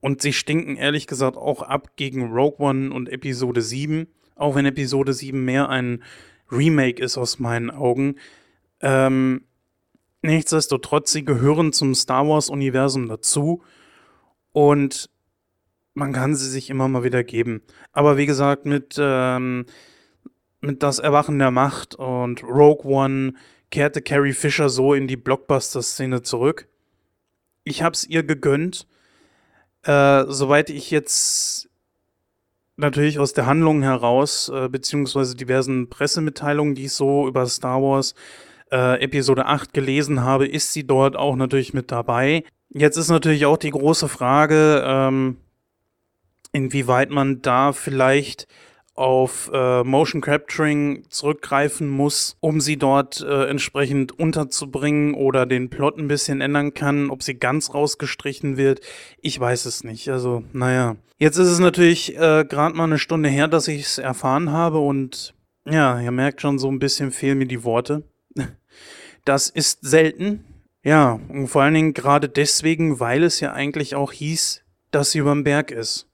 Und 0.00 0.20
sie 0.20 0.32
stinken 0.32 0.76
ehrlich 0.76 1.06
gesagt 1.06 1.36
auch 1.36 1.62
ab 1.62 1.92
gegen 1.94 2.32
Rogue 2.32 2.58
One 2.58 2.92
und 2.92 3.08
Episode 3.08 3.62
7. 3.62 4.08
Auch 4.34 4.56
wenn 4.56 4.66
Episode 4.66 5.12
7 5.12 5.44
mehr 5.44 5.68
ein 5.68 6.02
Remake 6.50 7.00
ist 7.00 7.16
aus 7.16 7.38
meinen 7.38 7.70
Augen. 7.70 8.16
Ähm, 8.80 9.44
nichtsdestotrotz, 10.22 11.12
sie 11.12 11.24
gehören 11.24 11.72
zum 11.72 11.94
Star 11.94 12.26
Wars-Universum 12.26 13.06
dazu. 13.06 13.62
Und 14.50 15.08
man 15.94 16.12
kann 16.12 16.34
sie 16.34 16.48
sich 16.48 16.70
immer 16.70 16.88
mal 16.88 17.04
wieder 17.04 17.24
geben. 17.24 17.62
Aber 17.92 18.16
wie 18.16 18.26
gesagt, 18.26 18.66
mit, 18.66 18.96
ähm, 18.98 19.66
mit 20.60 20.82
das 20.82 20.98
Erwachen 20.98 21.38
der 21.38 21.50
Macht 21.50 21.94
und 21.94 22.42
Rogue 22.42 22.84
One 22.84 23.34
kehrte 23.70 24.02
Carrie 24.02 24.32
Fisher 24.32 24.68
so 24.68 24.94
in 24.94 25.08
die 25.08 25.16
Blockbuster-Szene 25.16 26.22
zurück. 26.22 26.68
Ich 27.64 27.82
hab's 27.82 28.04
ihr 28.04 28.22
gegönnt. 28.22 28.86
Äh, 29.82 30.24
soweit 30.28 30.70
ich 30.70 30.90
jetzt 30.90 31.68
natürlich 32.76 33.18
aus 33.18 33.32
der 33.32 33.46
Handlung 33.46 33.82
heraus, 33.82 34.48
äh, 34.48 34.68
beziehungsweise 34.68 35.36
diversen 35.36 35.88
Pressemitteilungen, 35.88 36.74
die 36.74 36.84
ich 36.84 36.92
so 36.92 37.26
über 37.26 37.46
Star 37.46 37.82
Wars 37.82 38.14
äh, 38.70 39.02
Episode 39.02 39.46
8 39.46 39.74
gelesen 39.74 40.22
habe, 40.22 40.46
ist 40.46 40.72
sie 40.72 40.86
dort 40.86 41.16
auch 41.16 41.36
natürlich 41.36 41.74
mit 41.74 41.90
dabei. 41.90 42.44
Jetzt 42.70 42.96
ist 42.96 43.10
natürlich 43.10 43.44
auch 43.46 43.58
die 43.58 43.70
große 43.70 44.08
Frage, 44.08 44.82
ähm, 44.86 45.36
inwieweit 46.52 47.10
man 47.10 47.42
da 47.42 47.72
vielleicht 47.72 48.46
auf 48.94 49.50
äh, 49.52 49.82
Motion 49.84 50.20
Capturing 50.20 51.04
zurückgreifen 51.08 51.88
muss, 51.88 52.36
um 52.40 52.60
sie 52.60 52.76
dort 52.76 53.22
äh, 53.22 53.46
entsprechend 53.46 54.18
unterzubringen 54.18 55.14
oder 55.14 55.46
den 55.46 55.70
Plot 55.70 55.98
ein 55.98 56.08
bisschen 56.08 56.42
ändern 56.42 56.74
kann, 56.74 57.08
ob 57.08 57.22
sie 57.22 57.34
ganz 57.34 57.72
rausgestrichen 57.72 58.56
wird. 58.58 58.80
Ich 59.20 59.40
weiß 59.40 59.64
es 59.64 59.82
nicht. 59.82 60.10
Also, 60.10 60.44
naja. 60.52 60.96
Jetzt 61.18 61.38
ist 61.38 61.48
es 61.48 61.58
natürlich 61.58 62.16
äh, 62.16 62.44
gerade 62.44 62.76
mal 62.76 62.84
eine 62.84 62.98
Stunde 62.98 63.28
her, 63.28 63.48
dass 63.48 63.68
ich 63.68 63.82
es 63.82 63.98
erfahren 63.98 64.52
habe 64.52 64.78
und 64.78 65.34
ja, 65.64 66.00
ihr 66.00 66.10
merkt 66.10 66.40
schon, 66.40 66.58
so 66.58 66.70
ein 66.70 66.80
bisschen 66.80 67.12
fehlen 67.12 67.38
mir 67.38 67.46
die 67.46 67.64
Worte. 67.64 68.02
Das 69.24 69.48
ist 69.48 69.78
selten. 69.82 70.44
Ja, 70.82 71.20
und 71.28 71.46
vor 71.46 71.62
allen 71.62 71.74
Dingen 71.74 71.94
gerade 71.94 72.28
deswegen, 72.28 72.98
weil 72.98 73.22
es 73.22 73.38
ja 73.38 73.52
eigentlich 73.52 73.94
auch 73.94 74.10
hieß, 74.10 74.64
dass 74.90 75.12
sie 75.12 75.20
überm 75.20 75.44
Berg 75.44 75.70
ist. 75.70 76.08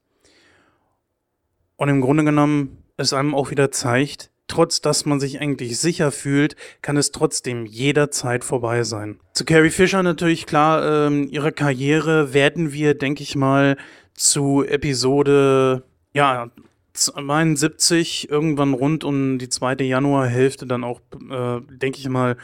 Und 1.78 1.88
im 1.88 2.00
Grunde 2.00 2.25
genommen 2.25 2.82
es 2.97 3.12
einem 3.12 3.35
auch 3.35 3.50
wieder 3.50 3.70
zeigt, 3.70 4.30
trotz 4.49 4.80
dass 4.80 5.06
man 5.06 5.20
sich 5.20 5.40
eigentlich 5.40 5.78
sicher 5.78 6.11
fühlt, 6.11 6.56
kann 6.82 6.97
es 6.97 7.12
trotzdem 7.12 7.66
jederzeit 7.66 8.44
vorbei 8.44 8.82
sein. 8.82 9.20
Zu 9.32 9.44
Carrie 9.44 9.70
Fisher 9.70 10.02
natürlich 10.02 10.47
klar, 10.47 11.06
ähm, 11.06 11.28
ihre 11.30 11.52
Karriere 11.52 12.35
werden 12.35 12.73
wir, 12.73 12.94
denke 12.94 13.23
ich 13.23 13.37
mal, 13.37 13.76
zu 14.14 14.64
Episode, 14.64 15.85
ja, 16.12 16.50
72, 16.94 18.28
irgendwann 18.28 18.75
rund 18.75 19.04
um 19.04 19.38
die 19.38 19.49
zweite 19.49 19.85
Januarhälfte 19.85 20.66
dann 20.66 20.82
auch, 20.82 21.00
äh, 21.30 21.61
denke 21.70 22.00
ich 22.00 22.08
mal, 22.08 22.37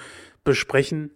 besprechen. 0.44 1.10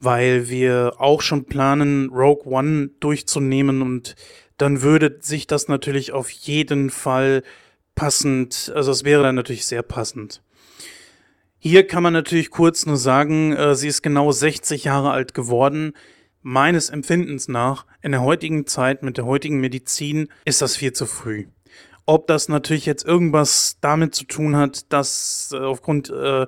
Weil 0.00 0.48
wir 0.48 0.94
auch 0.98 1.22
schon 1.22 1.44
planen, 1.44 2.08
Rogue 2.10 2.52
One 2.52 2.90
durchzunehmen 2.98 3.82
und 3.82 4.16
dann 4.58 4.82
würde 4.82 5.18
sich 5.20 5.46
das 5.46 5.68
natürlich 5.68 6.12
auf 6.12 6.28
jeden 6.28 6.90
Fall 6.90 7.42
passend, 7.94 8.70
also 8.74 8.90
es 8.90 9.04
wäre 9.04 9.22
dann 9.22 9.36
natürlich 9.36 9.66
sehr 9.66 9.82
passend. 9.82 10.42
Hier 11.58 11.86
kann 11.86 12.02
man 12.02 12.12
natürlich 12.12 12.50
kurz 12.50 12.86
nur 12.86 12.96
sagen, 12.96 13.52
äh, 13.52 13.74
sie 13.74 13.88
ist 13.88 14.02
genau 14.02 14.30
60 14.30 14.84
Jahre 14.84 15.10
alt 15.10 15.34
geworden. 15.34 15.94
Meines 16.40 16.90
Empfindens 16.90 17.48
nach, 17.48 17.86
in 18.00 18.12
der 18.12 18.22
heutigen 18.22 18.66
Zeit 18.66 19.02
mit 19.02 19.16
der 19.16 19.26
heutigen 19.26 19.58
Medizin, 19.58 20.28
ist 20.44 20.62
das 20.62 20.76
viel 20.76 20.92
zu 20.92 21.06
früh. 21.06 21.46
Ob 22.06 22.28
das 22.28 22.48
natürlich 22.48 22.86
jetzt 22.86 23.04
irgendwas 23.04 23.78
damit 23.80 24.14
zu 24.14 24.24
tun 24.24 24.56
hat, 24.56 24.92
dass 24.92 25.50
äh, 25.52 25.58
aufgrund 25.58 26.10
äh, 26.10 26.46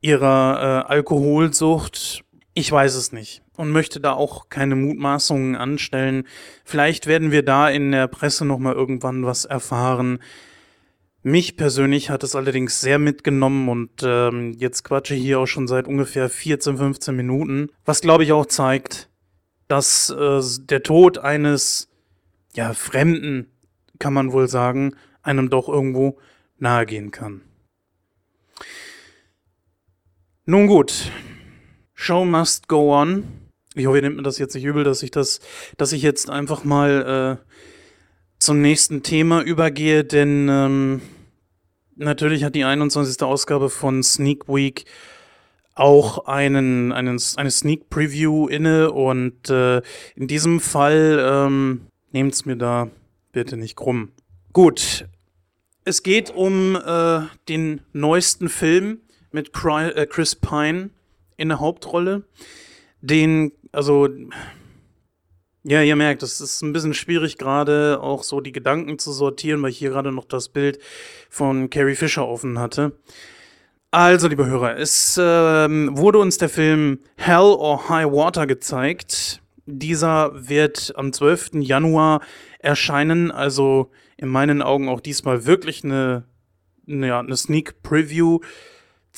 ihrer 0.00 0.84
äh, 0.86 0.92
Alkoholsucht, 0.92 2.24
ich 2.54 2.70
weiß 2.70 2.96
es 2.96 3.12
nicht 3.12 3.42
und 3.58 3.72
möchte 3.72 4.00
da 4.00 4.12
auch 4.12 4.48
keine 4.48 4.76
Mutmaßungen 4.76 5.56
anstellen. 5.56 6.24
Vielleicht 6.64 7.06
werden 7.06 7.32
wir 7.32 7.42
da 7.42 7.68
in 7.68 7.90
der 7.90 8.06
Presse 8.06 8.44
noch 8.44 8.58
mal 8.58 8.74
irgendwann 8.74 9.26
was 9.26 9.44
erfahren. 9.44 10.20
Mich 11.24 11.56
persönlich 11.56 12.08
hat 12.10 12.22
es 12.22 12.36
allerdings 12.36 12.80
sehr 12.80 13.00
mitgenommen 13.00 13.68
und 13.68 13.90
ähm, 14.04 14.52
jetzt 14.52 14.84
quatsche 14.84 15.16
ich 15.16 15.22
hier 15.22 15.40
auch 15.40 15.46
schon 15.46 15.66
seit 15.66 15.88
ungefähr 15.88 16.30
14, 16.30 16.78
15 16.78 17.16
Minuten, 17.16 17.70
was 17.84 18.00
glaube 18.00 18.22
ich 18.22 18.30
auch 18.30 18.46
zeigt, 18.46 19.10
dass 19.66 20.10
äh, 20.10 20.40
der 20.60 20.84
Tod 20.84 21.18
eines 21.18 21.90
ja 22.54 22.72
Fremden, 22.72 23.50
kann 23.98 24.14
man 24.14 24.32
wohl 24.32 24.48
sagen, 24.48 24.94
einem 25.22 25.50
doch 25.50 25.68
irgendwo 25.68 26.18
nahegehen 26.58 27.10
kann. 27.10 27.40
Nun 30.46 30.68
gut, 30.68 31.10
Show 31.94 32.24
must 32.24 32.68
go 32.68 32.94
on. 32.94 33.37
Ich 33.78 33.86
hoffe, 33.86 33.98
ihr 33.98 34.02
nehmt 34.02 34.16
mir 34.16 34.22
das 34.22 34.38
jetzt 34.38 34.54
nicht 34.54 34.64
übel, 34.64 34.82
dass 34.82 35.02
ich 35.02 35.10
das, 35.10 35.40
dass 35.76 35.92
ich 35.92 36.02
jetzt 36.02 36.30
einfach 36.30 36.64
mal 36.64 37.38
äh, 37.40 37.52
zum 38.38 38.60
nächsten 38.60 39.02
Thema 39.02 39.42
übergehe, 39.42 40.04
denn 40.04 40.48
ähm, 40.50 41.02
natürlich 41.96 42.44
hat 42.44 42.54
die 42.54 42.64
21. 42.64 43.22
Ausgabe 43.22 43.70
von 43.70 44.02
Sneak 44.02 44.48
Week 44.48 44.84
auch 45.74 46.26
einen, 46.26 46.90
einen, 46.92 47.20
eine 47.36 47.50
Sneak 47.50 47.88
Preview 47.88 48.48
inne 48.48 48.90
und 48.90 49.48
äh, 49.48 49.80
in 50.16 50.26
diesem 50.26 50.58
Fall 50.60 51.18
ähm, 51.20 51.86
nehmt 52.10 52.34
es 52.34 52.46
mir 52.46 52.56
da 52.56 52.90
bitte 53.30 53.56
nicht 53.56 53.76
krumm. 53.76 54.10
Gut, 54.52 55.06
es 55.84 56.02
geht 56.02 56.30
um 56.30 56.74
äh, 56.74 57.20
den 57.48 57.82
neuesten 57.92 58.48
Film 58.48 59.02
mit 59.30 59.52
äh, 59.64 60.06
Chris 60.06 60.34
Pine 60.34 60.90
in 61.36 61.48
der 61.48 61.60
Hauptrolle 61.60 62.24
den, 63.00 63.52
also, 63.72 64.08
ja, 65.64 65.82
ihr 65.82 65.96
merkt, 65.96 66.22
es 66.22 66.40
ist 66.40 66.62
ein 66.62 66.72
bisschen 66.72 66.94
schwierig 66.94 67.38
gerade 67.38 68.00
auch 68.00 68.22
so 68.22 68.40
die 68.40 68.52
Gedanken 68.52 68.98
zu 68.98 69.12
sortieren, 69.12 69.62
weil 69.62 69.70
ich 69.70 69.78
hier 69.78 69.90
gerade 69.90 70.12
noch 70.12 70.24
das 70.24 70.48
Bild 70.48 70.78
von 71.28 71.70
Carrie 71.70 71.94
Fisher 71.94 72.26
offen 72.26 72.58
hatte. 72.58 72.92
Also, 73.90 74.28
liebe 74.28 74.46
Hörer, 74.46 74.76
es 74.76 75.18
ähm, 75.20 75.96
wurde 75.96 76.18
uns 76.18 76.36
der 76.36 76.50
Film 76.50 77.00
Hell 77.16 77.54
or 77.56 77.88
High 77.88 78.12
Water 78.12 78.46
gezeigt. 78.46 79.40
Dieser 79.64 80.48
wird 80.48 80.92
am 80.96 81.12
12. 81.12 81.50
Januar 81.60 82.20
erscheinen, 82.58 83.30
also 83.30 83.90
in 84.16 84.28
meinen 84.28 84.62
Augen 84.62 84.88
auch 84.88 85.00
diesmal 85.00 85.46
wirklich 85.46 85.84
eine, 85.84 86.24
eine, 86.86 87.16
eine 87.16 87.36
Sneak 87.36 87.82
Preview 87.82 88.40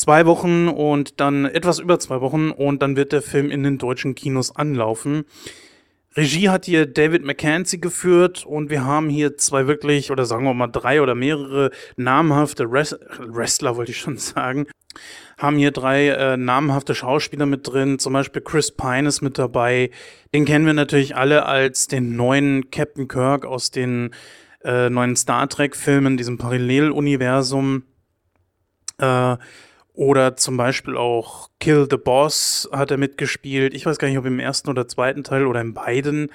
zwei 0.00 0.25
Wochen 0.25 0.69
und 0.69 1.21
dann 1.21 1.45
etwas 1.45 1.78
über 1.78 1.99
zwei 1.99 2.23
Wochen 2.23 2.50
und 2.50 2.80
dann 2.80 2.97
wird 2.97 3.12
der 3.12 3.21
Film 3.21 3.50
in 3.50 3.62
den 3.62 3.76
deutschen 3.76 4.14
Kinos 4.14 4.57
anlaufen. 4.57 5.25
Regie 6.16 6.49
hat 6.49 6.64
hier 6.64 6.87
David 6.87 7.23
McKenzie 7.23 7.80
geführt 7.80 8.47
und 8.47 8.71
wir 8.71 8.83
haben 8.85 9.11
hier 9.11 9.37
zwei 9.37 9.66
wirklich, 9.66 10.11
oder 10.11 10.25
sagen 10.25 10.45
wir 10.45 10.54
mal 10.54 10.69
drei 10.69 11.02
oder 11.02 11.14
mehrere 11.14 11.71
namhafte 11.97 12.64
Res 12.64 12.99
Wrestler, 13.19 13.76
wollte 13.76 13.92
ich 13.92 13.99
schon 13.99 14.16
sagen, 14.16 14.66
haben 15.37 15.59
hier 15.59 15.71
drei 15.71 16.09
äh, 16.09 16.37
namhafte 16.38 16.95
Schauspieler 16.95 17.45
mit 17.45 17.69
drin, 17.69 17.99
zum 17.99 18.14
Beispiel 18.14 18.40
Chris 18.40 18.73
Pine 18.73 19.07
ist 19.07 19.21
mit 19.21 19.38
dabei. 19.38 19.90
Den 20.35 20.47
kennen 20.47 20.64
wir 20.64 20.73
natürlich 20.73 21.14
alle 21.14 21.45
als 21.45 21.88
den 21.88 22.16
neuen 22.16 22.71
Captain 22.71 23.07
Kirk 23.07 23.45
aus 23.45 23.71
den 23.71 24.14
äh, 24.64 24.88
neuen 24.88 25.14
Star 25.14 25.47
Trek-Filmen, 25.47 26.16
diesem 26.16 26.38
Paralleluniversum. 26.38 27.83
Äh, 28.99 29.37
oder 29.95 30.37
zum 30.37 30.57
Beispiel 30.57 30.97
auch 30.97 31.51
Kill 31.59 31.87
the 31.91 31.97
Boss 31.97 32.69
hat 32.73 32.91
er 32.91 32.97
mitgespielt. 32.97 33.75
Ich 33.75 33.87
weiß 33.87 33.99
gar 33.99 34.09
nicht, 34.09 34.19
ob 34.19 34.27
im 34.27 34.39
ersten 34.39 34.71
oder 34.71 34.89
zweiten 34.89 35.25
Teil 35.25 35.47
oder 35.47 35.61
in 35.61 35.75
beiden. 35.75 36.31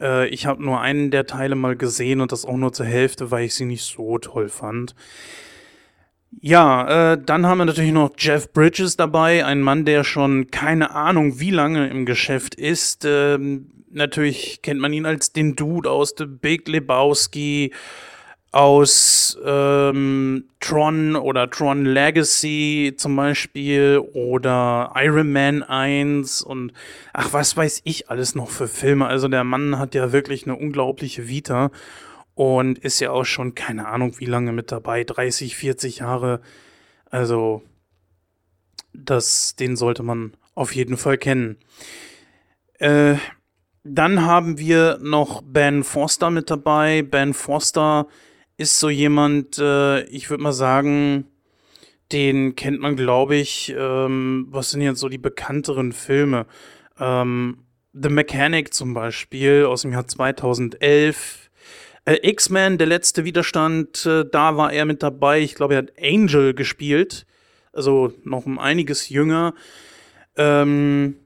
Äh, 0.00 0.28
ich 0.28 0.46
habe 0.46 0.62
nur 0.62 0.80
einen 0.80 1.10
der 1.10 1.26
Teile 1.26 1.54
mal 1.54 1.76
gesehen 1.76 2.20
und 2.20 2.32
das 2.32 2.44
auch 2.44 2.56
nur 2.56 2.72
zur 2.72 2.86
Hälfte, 2.86 3.30
weil 3.30 3.44
ich 3.44 3.54
sie 3.54 3.64
nicht 3.64 3.84
so 3.84 4.18
toll 4.18 4.48
fand. 4.48 4.94
Ja, 6.40 7.12
äh, 7.12 7.18
dann 7.24 7.46
haben 7.46 7.58
wir 7.58 7.64
natürlich 7.64 7.92
noch 7.92 8.10
Jeff 8.18 8.52
Bridges 8.52 8.96
dabei, 8.96 9.44
ein 9.44 9.62
Mann, 9.62 9.84
der 9.84 10.04
schon 10.04 10.50
keine 10.50 10.90
Ahnung 10.90 11.40
wie 11.40 11.50
lange 11.50 11.88
im 11.88 12.04
Geschäft 12.04 12.54
ist. 12.54 13.04
Ähm, 13.06 13.70
natürlich 13.90 14.60
kennt 14.62 14.80
man 14.80 14.92
ihn 14.92 15.06
als 15.06 15.32
den 15.32 15.56
Dude 15.56 15.90
aus 15.90 16.14
The 16.18 16.26
Big 16.26 16.68
Lebowski, 16.68 17.72
aus 18.56 19.38
ähm, 19.44 20.44
Tron 20.60 21.14
oder 21.14 21.50
Tron 21.50 21.84
Legacy 21.84 22.94
zum 22.96 23.14
Beispiel 23.14 24.02
oder 24.14 24.94
Iron 24.94 25.30
Man 25.30 25.62
1 25.62 26.40
und 26.40 26.72
ach, 27.12 27.34
was 27.34 27.54
weiß 27.54 27.82
ich 27.84 28.08
alles 28.08 28.34
noch 28.34 28.48
für 28.48 28.66
Filme. 28.66 29.08
Also 29.08 29.28
der 29.28 29.44
Mann 29.44 29.78
hat 29.78 29.94
ja 29.94 30.10
wirklich 30.10 30.46
eine 30.46 30.56
unglaubliche 30.56 31.28
Vita 31.28 31.70
und 32.34 32.78
ist 32.78 32.98
ja 33.00 33.10
auch 33.10 33.26
schon 33.26 33.54
keine 33.54 33.88
Ahnung 33.88 34.18
wie 34.20 34.24
lange 34.24 34.52
mit 34.52 34.72
dabei, 34.72 35.04
30, 35.04 35.54
40 35.54 35.98
Jahre. 35.98 36.40
Also 37.10 37.62
das, 38.94 39.54
den 39.56 39.76
sollte 39.76 40.02
man 40.02 40.32
auf 40.54 40.74
jeden 40.74 40.96
Fall 40.96 41.18
kennen. 41.18 41.58
Äh, 42.78 43.16
dann 43.84 44.24
haben 44.24 44.56
wir 44.56 44.98
noch 45.02 45.42
Ben 45.42 45.84
Forster 45.84 46.30
mit 46.30 46.48
dabei. 46.48 47.02
Ben 47.02 47.34
Forster 47.34 48.06
ist 48.56 48.80
so 48.80 48.88
jemand, 48.88 49.58
äh, 49.58 50.02
ich 50.04 50.30
würde 50.30 50.42
mal 50.42 50.52
sagen, 50.52 51.26
den 52.12 52.54
kennt 52.56 52.80
man, 52.80 52.96
glaube 52.96 53.36
ich. 53.36 53.74
Ähm, 53.76 54.46
was 54.50 54.70
sind 54.70 54.80
jetzt 54.80 55.00
so 55.00 55.08
die 55.08 55.18
bekannteren 55.18 55.92
Filme? 55.92 56.46
Ähm, 56.98 57.58
The 57.92 58.08
Mechanic 58.08 58.74
zum 58.74 58.94
Beispiel 58.94 59.64
aus 59.64 59.82
dem 59.82 59.92
Jahr 59.92 60.06
2011. 60.06 61.50
Äh, 62.04 62.18
X-Men, 62.22 62.78
der 62.78 62.86
letzte 62.86 63.24
Widerstand, 63.24 64.06
äh, 64.06 64.24
da 64.30 64.56
war 64.56 64.72
er 64.72 64.84
mit 64.84 65.02
dabei. 65.02 65.40
Ich 65.40 65.54
glaube, 65.54 65.74
er 65.74 65.78
hat 65.78 65.92
Angel 66.00 66.54
gespielt. 66.54 67.26
Also 67.72 68.12
noch 68.24 68.46
um 68.46 68.58
einiges 68.58 69.08
jünger. 69.08 69.54
Ähm, 70.36 71.16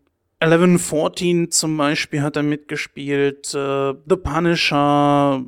1114 0.41 1.51
zum 1.51 1.77
Beispiel 1.77 2.23
hat 2.23 2.37
er 2.37 2.43
mitgespielt, 2.43 3.55
äh, 3.55 3.93
The 4.09 4.17
Punisher, 4.17 5.45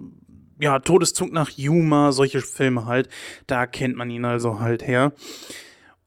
ja, 0.62 0.78
Todeszug 0.78 1.32
nach 1.32 1.50
Yuma, 1.50 2.12
solche 2.12 2.40
Filme 2.40 2.86
halt. 2.86 3.08
Da 3.48 3.66
kennt 3.66 3.96
man 3.96 4.08
ihn 4.10 4.24
also 4.24 4.60
halt 4.60 4.86
her. 4.86 5.12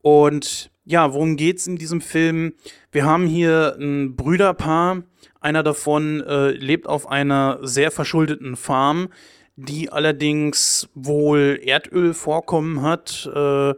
Und 0.01 0.71
ja, 0.85 1.13
worum 1.13 1.35
geht's 1.35 1.67
in 1.67 1.75
diesem 1.75 1.99
Film? 1.99 2.53
Wir 2.89 3.03
haben 3.03 3.27
hier 3.27 3.75
ein 3.77 4.15
Brüderpaar. 4.15 5.03
Einer 5.41 5.61
davon 5.61 6.21
äh, 6.21 6.51
lebt 6.51 6.87
auf 6.87 7.09
einer 7.09 7.59
sehr 7.63 7.91
verschuldeten 7.91 8.55
Farm, 8.55 9.09
die 9.57 9.91
allerdings 9.91 10.87
wohl 10.95 11.59
Erdölvorkommen 11.61 12.81
hat. 12.81 13.29
Äh, 13.35 13.73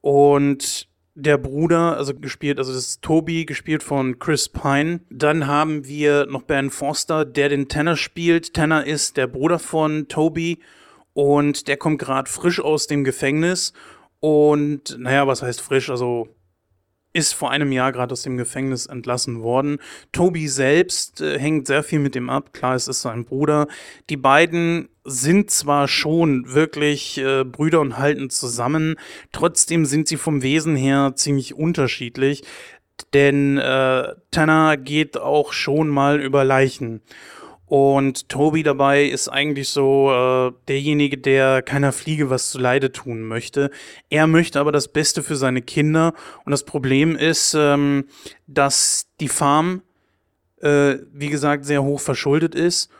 und 0.00 0.87
der 1.18 1.36
Bruder, 1.36 1.96
also 1.96 2.14
gespielt, 2.14 2.58
also 2.58 2.72
das 2.72 2.86
ist 2.86 3.02
Toby, 3.02 3.44
gespielt 3.44 3.82
von 3.82 4.20
Chris 4.20 4.48
Pine. 4.48 5.00
Dann 5.10 5.48
haben 5.48 5.86
wir 5.86 6.26
noch 6.26 6.42
Ben 6.42 6.70
Foster, 6.70 7.24
der 7.24 7.48
den 7.48 7.68
Tanner 7.68 7.96
spielt. 7.96 8.54
Tanner 8.54 8.86
ist 8.86 9.16
der 9.16 9.26
Bruder 9.26 9.58
von 9.58 10.06
Toby 10.06 10.60
und 11.14 11.66
der 11.66 11.76
kommt 11.76 11.98
gerade 11.98 12.30
frisch 12.30 12.60
aus 12.60 12.86
dem 12.86 13.02
Gefängnis. 13.02 13.72
Und 14.20 14.96
naja, 14.98 15.26
was 15.26 15.42
heißt 15.42 15.60
frisch? 15.60 15.90
Also 15.90 16.28
ist 17.18 17.34
vor 17.34 17.50
einem 17.50 17.72
Jahr 17.72 17.92
gerade 17.92 18.12
aus 18.12 18.22
dem 18.22 18.36
Gefängnis 18.36 18.86
entlassen 18.86 19.42
worden. 19.42 19.78
Toby 20.12 20.48
selbst 20.48 21.20
äh, 21.20 21.38
hängt 21.38 21.66
sehr 21.66 21.82
viel 21.82 21.98
mit 21.98 22.16
ihm 22.16 22.30
ab. 22.30 22.52
Klar, 22.52 22.74
es 22.74 22.88
ist 22.88 23.02
sein 23.02 23.24
Bruder. 23.24 23.66
Die 24.08 24.16
beiden 24.16 24.88
sind 25.04 25.50
zwar 25.50 25.88
schon 25.88 26.54
wirklich 26.54 27.18
äh, 27.18 27.44
Brüder 27.44 27.80
und 27.80 27.98
halten 27.98 28.30
zusammen, 28.30 28.96
trotzdem 29.32 29.84
sind 29.84 30.06
sie 30.06 30.16
vom 30.16 30.42
Wesen 30.42 30.76
her 30.76 31.12
ziemlich 31.16 31.54
unterschiedlich. 31.54 32.44
Denn 33.12 33.58
äh, 33.58 34.14
Tanner 34.30 34.76
geht 34.76 35.18
auch 35.18 35.52
schon 35.52 35.88
mal 35.88 36.20
über 36.20 36.44
Leichen. 36.44 37.00
Und 37.68 38.30
Toby 38.30 38.62
dabei 38.62 39.04
ist 39.04 39.28
eigentlich 39.28 39.68
so 39.68 40.10
äh, 40.10 40.52
derjenige, 40.68 41.18
der 41.18 41.60
keiner 41.60 41.92
Fliege 41.92 42.30
was 42.30 42.50
zu 42.50 42.58
Leide 42.58 42.92
tun 42.92 43.22
möchte. 43.22 43.70
Er 44.08 44.26
möchte 44.26 44.58
aber 44.58 44.72
das 44.72 44.88
Beste 44.88 45.22
für 45.22 45.36
seine 45.36 45.60
Kinder. 45.60 46.14
Und 46.46 46.52
das 46.52 46.64
Problem 46.64 47.14
ist, 47.14 47.54
ähm, 47.54 48.06
dass 48.46 49.08
die 49.20 49.28
Farm, 49.28 49.82
äh, 50.62 50.96
wie 51.12 51.28
gesagt, 51.28 51.66
sehr 51.66 51.82
hoch 51.82 52.00
verschuldet 52.00 52.54
ist 52.54 52.90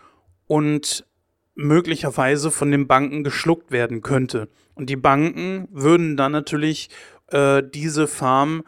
und 0.46 1.06
möglicherweise 1.54 2.50
von 2.50 2.70
den 2.70 2.86
Banken 2.86 3.24
geschluckt 3.24 3.72
werden 3.72 4.02
könnte. 4.02 4.48
Und 4.74 4.90
die 4.90 4.96
Banken 4.96 5.66
würden 5.72 6.16
dann 6.18 6.32
natürlich 6.32 6.90
äh, 7.28 7.62
diese 7.62 8.06
Farm 8.06 8.64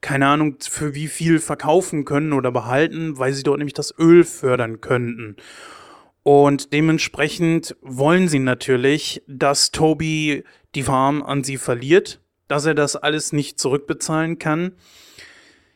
keine 0.00 0.26
Ahnung, 0.26 0.56
für 0.60 0.94
wie 0.94 1.08
viel 1.08 1.38
verkaufen 1.38 2.04
können 2.04 2.32
oder 2.32 2.52
behalten, 2.52 3.18
weil 3.18 3.32
sie 3.32 3.42
dort 3.42 3.58
nämlich 3.58 3.74
das 3.74 3.94
Öl 3.98 4.24
fördern 4.24 4.80
könnten. 4.80 5.36
Und 6.22 6.72
dementsprechend 6.72 7.76
wollen 7.80 8.28
sie 8.28 8.38
natürlich, 8.38 9.22
dass 9.26 9.70
Toby 9.70 10.44
die 10.74 10.82
Farm 10.82 11.22
an 11.22 11.42
sie 11.42 11.56
verliert, 11.56 12.20
dass 12.48 12.66
er 12.66 12.74
das 12.74 12.96
alles 12.96 13.32
nicht 13.32 13.58
zurückbezahlen 13.58 14.38
kann. 14.38 14.72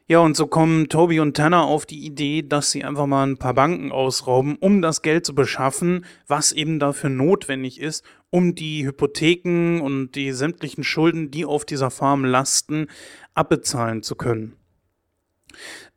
Ja, 0.08 0.18
und 0.18 0.36
so 0.36 0.46
kommen 0.46 0.90
Toby 0.90 1.20
und 1.20 1.36
Tanner 1.36 1.62
auf 1.62 1.86
die 1.86 2.04
Idee, 2.04 2.42
dass 2.42 2.70
sie 2.70 2.84
einfach 2.84 3.06
mal 3.06 3.26
ein 3.26 3.38
paar 3.38 3.54
Banken 3.54 3.92
ausrauben, 3.92 4.56
um 4.56 4.82
das 4.82 5.00
Geld 5.00 5.24
zu 5.24 5.34
beschaffen, 5.34 6.04
was 6.26 6.52
eben 6.52 6.78
dafür 6.78 7.08
notwendig 7.08 7.80
ist, 7.80 8.04
um 8.28 8.54
die 8.54 8.84
Hypotheken 8.84 9.80
und 9.80 10.12
die 10.12 10.32
sämtlichen 10.32 10.84
Schulden, 10.84 11.30
die 11.30 11.46
auf 11.46 11.64
dieser 11.64 11.90
Farm 11.90 12.24
lasten, 12.24 12.88
abbezahlen 13.34 14.02
zu 14.02 14.14
können. 14.14 14.56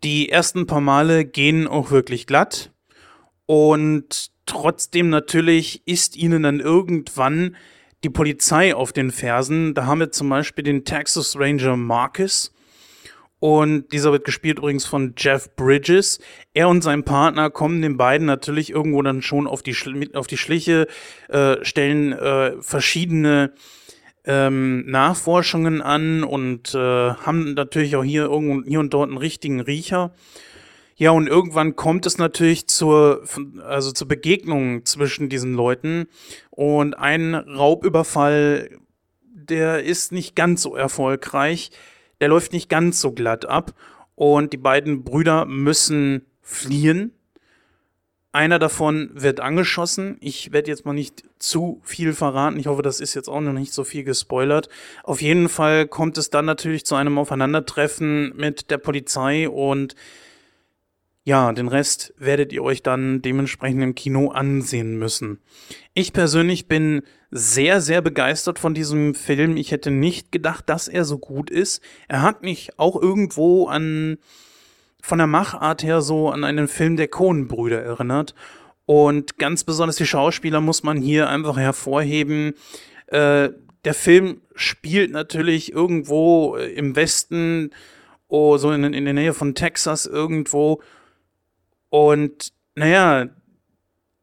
Die 0.03 0.29
ersten 0.29 0.67
paar 0.67 0.81
Male 0.81 1.25
gehen 1.25 1.67
auch 1.67 1.91
wirklich 1.91 2.27
glatt 2.27 2.71
und 3.45 4.31
trotzdem 4.45 5.09
natürlich 5.09 5.87
ist 5.87 6.15
ihnen 6.15 6.43
dann 6.43 6.59
irgendwann 6.59 7.55
die 8.03 8.09
Polizei 8.09 8.75
auf 8.75 8.93
den 8.93 9.11
Fersen. 9.11 9.73
Da 9.73 9.85
haben 9.85 9.99
wir 9.99 10.11
zum 10.11 10.29
Beispiel 10.29 10.63
den 10.63 10.85
Texas 10.85 11.35
Ranger 11.37 11.75
Marcus. 11.75 12.51
Und 13.39 13.91
dieser 13.91 14.11
wird 14.11 14.23
gespielt 14.23 14.59
übrigens 14.59 14.85
von 14.85 15.13
Jeff 15.17 15.55
Bridges. 15.55 16.19
Er 16.53 16.69
und 16.69 16.81
sein 16.81 17.03
Partner 17.03 17.49
kommen 17.49 17.81
den 17.81 17.97
beiden 17.97 18.25
natürlich 18.25 18.69
irgendwo 18.71 19.01
dann 19.01 19.21
schon 19.21 19.45
auf 19.45 19.61
die, 19.61 19.75
auf 20.13 20.27
die 20.27 20.37
Schliche, 20.37 20.87
äh, 21.29 21.57
stellen 21.63 22.13
äh, 22.13 22.53
verschiedene 22.61 23.53
ähm, 24.25 24.85
Nachforschungen 24.89 25.81
an 25.81 26.23
und 26.23 26.73
äh, 26.73 26.77
haben 26.77 27.53
natürlich 27.53 27.95
auch 27.95 28.03
hier, 28.03 28.23
irgendwo, 28.23 28.67
hier 28.67 28.79
und 28.79 28.93
dort 28.93 29.09
einen 29.09 29.17
richtigen 29.17 29.59
Riecher. 29.59 30.13
Ja, 30.97 31.11
und 31.11 31.27
irgendwann 31.27 31.75
kommt 31.75 32.05
es 32.05 32.17
natürlich 32.17 32.67
zur, 32.67 33.23
also 33.63 33.91
zur 33.91 34.07
Begegnung 34.07 34.85
zwischen 34.85 35.27
diesen 35.27 35.53
Leuten. 35.53 36.07
Und 36.51 36.93
ein 36.97 37.35
Raubüberfall, 37.35 38.69
der 39.33 39.83
ist 39.83 40.13
nicht 40.13 40.35
ganz 40.35 40.61
so 40.61 40.75
erfolgreich, 40.75 41.71
der 42.21 42.29
läuft 42.29 42.53
nicht 42.53 42.69
ganz 42.69 43.01
so 43.01 43.11
glatt 43.11 43.45
ab. 43.45 43.73
Und 44.15 44.53
die 44.53 44.57
beiden 44.57 45.03
Brüder 45.03 45.45
müssen 45.45 46.25
fliehen 46.41 47.11
einer 48.35 48.59
davon 48.59 49.09
wird 49.13 49.39
angeschossen. 49.39 50.17
Ich 50.19 50.51
werde 50.51 50.69
jetzt 50.69 50.85
mal 50.85 50.93
nicht 50.93 51.23
zu 51.39 51.81
viel 51.83 52.13
verraten. 52.13 52.59
Ich 52.59 52.67
hoffe, 52.67 52.81
das 52.81 52.99
ist 52.99 53.15
jetzt 53.15 53.29
auch 53.29 53.41
noch 53.41 53.53
nicht 53.53 53.73
so 53.73 53.83
viel 53.83 54.03
gespoilert. 54.03 54.69
Auf 55.03 55.21
jeden 55.21 55.49
Fall 55.49 55.87
kommt 55.87 56.17
es 56.17 56.29
dann 56.29 56.45
natürlich 56.45 56.85
zu 56.85 56.95
einem 56.95 57.17
Aufeinandertreffen 57.17 58.35
mit 58.35 58.69
der 58.69 58.77
Polizei 58.77 59.49
und 59.49 59.95
ja, 61.23 61.51
den 61.53 61.67
Rest 61.67 62.13
werdet 62.17 62.53
ihr 62.53 62.61
euch 62.61 62.83
dann 62.83 63.23
dementsprechend 63.23 63.81
im 63.81 63.95
Kino 63.95 64.29
ansehen 64.29 64.99
müssen. 64.99 65.39
Ich 65.95 66.13
persönlich 66.13 66.67
bin 66.67 67.01
sehr, 67.31 67.81
sehr 67.81 68.01
begeistert 68.01 68.59
von 68.59 68.75
diesem 68.75 69.15
Film. 69.15 69.57
Ich 69.57 69.71
hätte 69.71 69.89
nicht 69.89 70.31
gedacht, 70.31 70.69
dass 70.69 70.87
er 70.87 71.03
so 71.03 71.17
gut 71.17 71.49
ist. 71.49 71.81
Er 72.07 72.21
hat 72.21 72.43
mich 72.43 72.77
auch 72.77 73.01
irgendwo 73.01 73.65
an 73.65 74.17
von 75.05 75.19
der 75.19 75.27
Machart 75.27 75.83
her 75.83 76.01
so 76.01 76.29
an 76.31 76.43
einen 76.43 76.67
Film 76.67 76.97
der 76.97 77.07
Coen-Brüder 77.07 77.79
erinnert. 77.79 78.33
Und 78.87 79.37
ganz 79.37 79.63
besonders 79.63 79.97
die 79.97 80.07
Schauspieler 80.07 80.61
muss 80.61 80.81
man 80.81 80.97
hier 80.97 81.29
einfach 81.29 81.57
hervorheben. 81.57 82.53
Äh, 83.07 83.49
der 83.83 83.93
Film 83.93 84.41
spielt 84.55 85.11
natürlich 85.11 85.71
irgendwo 85.71 86.57
äh, 86.57 86.73
im 86.73 86.95
Westen, 86.95 87.69
oh, 88.27 88.57
so 88.57 88.71
in, 88.71 88.83
in 88.93 89.05
der 89.05 89.13
Nähe 89.13 89.35
von 89.35 89.53
Texas 89.53 90.07
irgendwo. 90.07 90.81
Und 91.89 92.51
naja, 92.73 93.27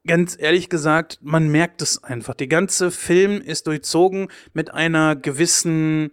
ganz 0.05 0.35
ehrlich 0.37 0.67
gesagt, 0.67 1.19
man 1.21 1.47
merkt 1.47 1.81
es 1.81 2.03
einfach. 2.03 2.33
Der 2.33 2.47
ganze 2.47 2.91
Film 2.91 3.39
ist 3.39 3.67
durchzogen 3.67 4.27
mit 4.53 4.73
einer 4.73 5.15
gewissen 5.15 6.11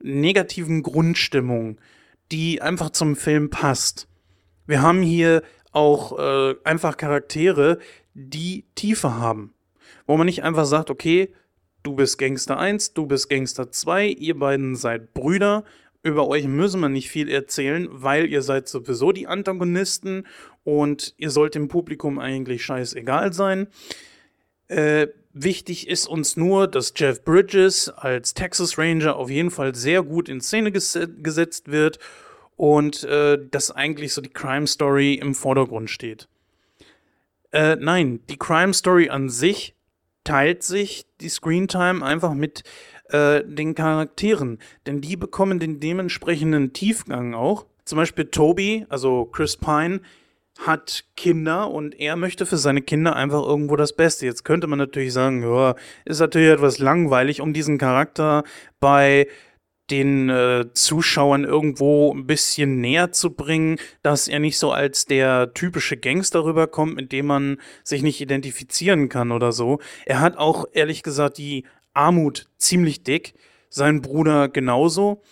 negativen 0.00 0.82
Grundstimmung 0.82 1.78
die 2.32 2.60
einfach 2.62 2.90
zum 2.90 3.16
Film 3.16 3.50
passt. 3.50 4.08
Wir 4.66 4.82
haben 4.82 5.02
hier 5.02 5.42
auch 5.72 6.18
äh, 6.18 6.54
einfach 6.64 6.96
Charaktere, 6.96 7.78
die 8.14 8.64
Tiefe 8.74 9.16
haben. 9.16 9.54
Wo 10.06 10.16
man 10.16 10.26
nicht 10.26 10.42
einfach 10.42 10.64
sagt, 10.64 10.90
okay, 10.90 11.32
du 11.82 11.94
bist 11.94 12.18
Gangster 12.18 12.58
1, 12.58 12.94
du 12.94 13.06
bist 13.06 13.28
Gangster 13.28 13.70
2, 13.70 14.08
ihr 14.08 14.38
beiden 14.38 14.76
seid 14.76 15.14
Brüder, 15.14 15.64
Über 16.02 16.28
euch 16.28 16.46
müssen 16.46 16.80
wir 16.80 16.88
nicht 16.88 17.10
viel 17.10 17.28
erzählen, 17.28 17.88
weil 17.90 18.26
ihr 18.26 18.42
seid 18.42 18.68
sowieso 18.68 19.10
die 19.10 19.26
Antagonisten 19.26 20.26
und 20.62 21.14
ihr 21.16 21.30
sollt 21.30 21.56
dem 21.56 21.66
Publikum 21.66 22.20
eigentlich 22.20 22.64
scheißegal 22.64 23.32
sein. 23.32 23.66
Äh, 24.68 25.08
wichtig 25.36 25.88
ist 25.88 26.06
uns 26.06 26.36
nur, 26.36 26.66
dass 26.66 26.92
Jeff 26.96 27.22
Bridges 27.22 27.88
als 27.90 28.34
Texas 28.34 28.78
Ranger 28.78 29.16
auf 29.16 29.30
jeden 29.30 29.50
Fall 29.50 29.74
sehr 29.74 30.02
gut 30.02 30.28
in 30.28 30.40
Szene 30.40 30.72
ges 30.72 30.98
gesetzt 31.18 31.70
wird 31.70 31.98
und 32.56 33.04
äh, 33.04 33.38
dass 33.50 33.70
eigentlich 33.70 34.14
so 34.14 34.20
die 34.20 34.32
Crime 34.32 34.66
Story 34.66 35.14
im 35.14 35.34
Vordergrund 35.34 35.90
steht. 35.90 36.26
Äh, 37.52 37.76
nein, 37.76 38.20
die 38.28 38.38
Crime 38.38 38.72
Story 38.72 39.10
an 39.10 39.28
sich 39.28 39.74
teilt 40.24 40.62
sich 40.62 41.06
die 41.20 41.28
Screentime 41.28 42.04
einfach 42.04 42.34
mit 42.34 42.64
äh, 43.10 43.44
den 43.44 43.74
Charakteren, 43.74 44.58
denn 44.86 45.00
die 45.00 45.16
bekommen 45.16 45.60
den 45.60 45.78
dementsprechenden 45.78 46.72
Tiefgang 46.72 47.34
auch. 47.34 47.66
Zum 47.84 47.96
Beispiel 47.96 48.24
Toby, 48.24 48.86
also 48.88 49.26
Chris 49.26 49.56
Pine, 49.56 50.00
hat 50.58 51.04
Kinder 51.16 51.70
und 51.70 51.98
er 51.98 52.16
möchte 52.16 52.46
für 52.46 52.56
seine 52.56 52.82
Kinder 52.82 53.14
einfach 53.14 53.42
irgendwo 53.44 53.76
das 53.76 53.94
Beste. 53.94 54.26
Jetzt 54.26 54.44
könnte 54.44 54.66
man 54.66 54.78
natürlich 54.78 55.12
sagen, 55.12 55.42
ja, 55.42 55.74
ist 56.04 56.20
natürlich 56.20 56.50
etwas 56.50 56.78
langweilig, 56.78 57.40
um 57.40 57.52
diesen 57.52 57.78
Charakter 57.78 58.44
bei 58.80 59.26
den 59.90 60.28
äh, 60.30 60.66
Zuschauern 60.72 61.44
irgendwo 61.44 62.12
ein 62.12 62.26
bisschen 62.26 62.80
näher 62.80 63.12
zu 63.12 63.34
bringen, 63.34 63.78
dass 64.02 64.26
er 64.26 64.40
nicht 64.40 64.58
so 64.58 64.72
als 64.72 65.06
der 65.06 65.52
typische 65.54 65.96
Gangster 65.96 66.44
rüberkommt, 66.44 66.96
mit 66.96 67.12
dem 67.12 67.26
man 67.26 67.58
sich 67.84 68.02
nicht 68.02 68.20
identifizieren 68.20 69.08
kann 69.08 69.30
oder 69.30 69.52
so. 69.52 69.78
Er 70.04 70.20
hat 70.20 70.38
auch 70.38 70.64
ehrlich 70.72 71.02
gesagt 71.02 71.38
die 71.38 71.64
Armut 71.94 72.46
ziemlich 72.58 73.04
dick, 73.04 73.34
sein 73.68 74.02
Bruder 74.02 74.48
genauso. 74.48 75.22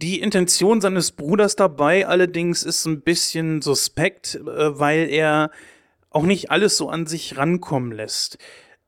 Die 0.00 0.20
Intention 0.20 0.80
seines 0.80 1.12
Bruders 1.12 1.56
dabei 1.56 2.06
allerdings 2.06 2.62
ist 2.62 2.86
ein 2.86 3.02
bisschen 3.02 3.60
suspekt, 3.60 4.36
äh, 4.36 4.78
weil 4.78 5.10
er 5.10 5.50
auch 6.08 6.22
nicht 6.22 6.50
alles 6.50 6.78
so 6.78 6.88
an 6.88 7.06
sich 7.06 7.36
rankommen 7.36 7.92
lässt. 7.92 8.38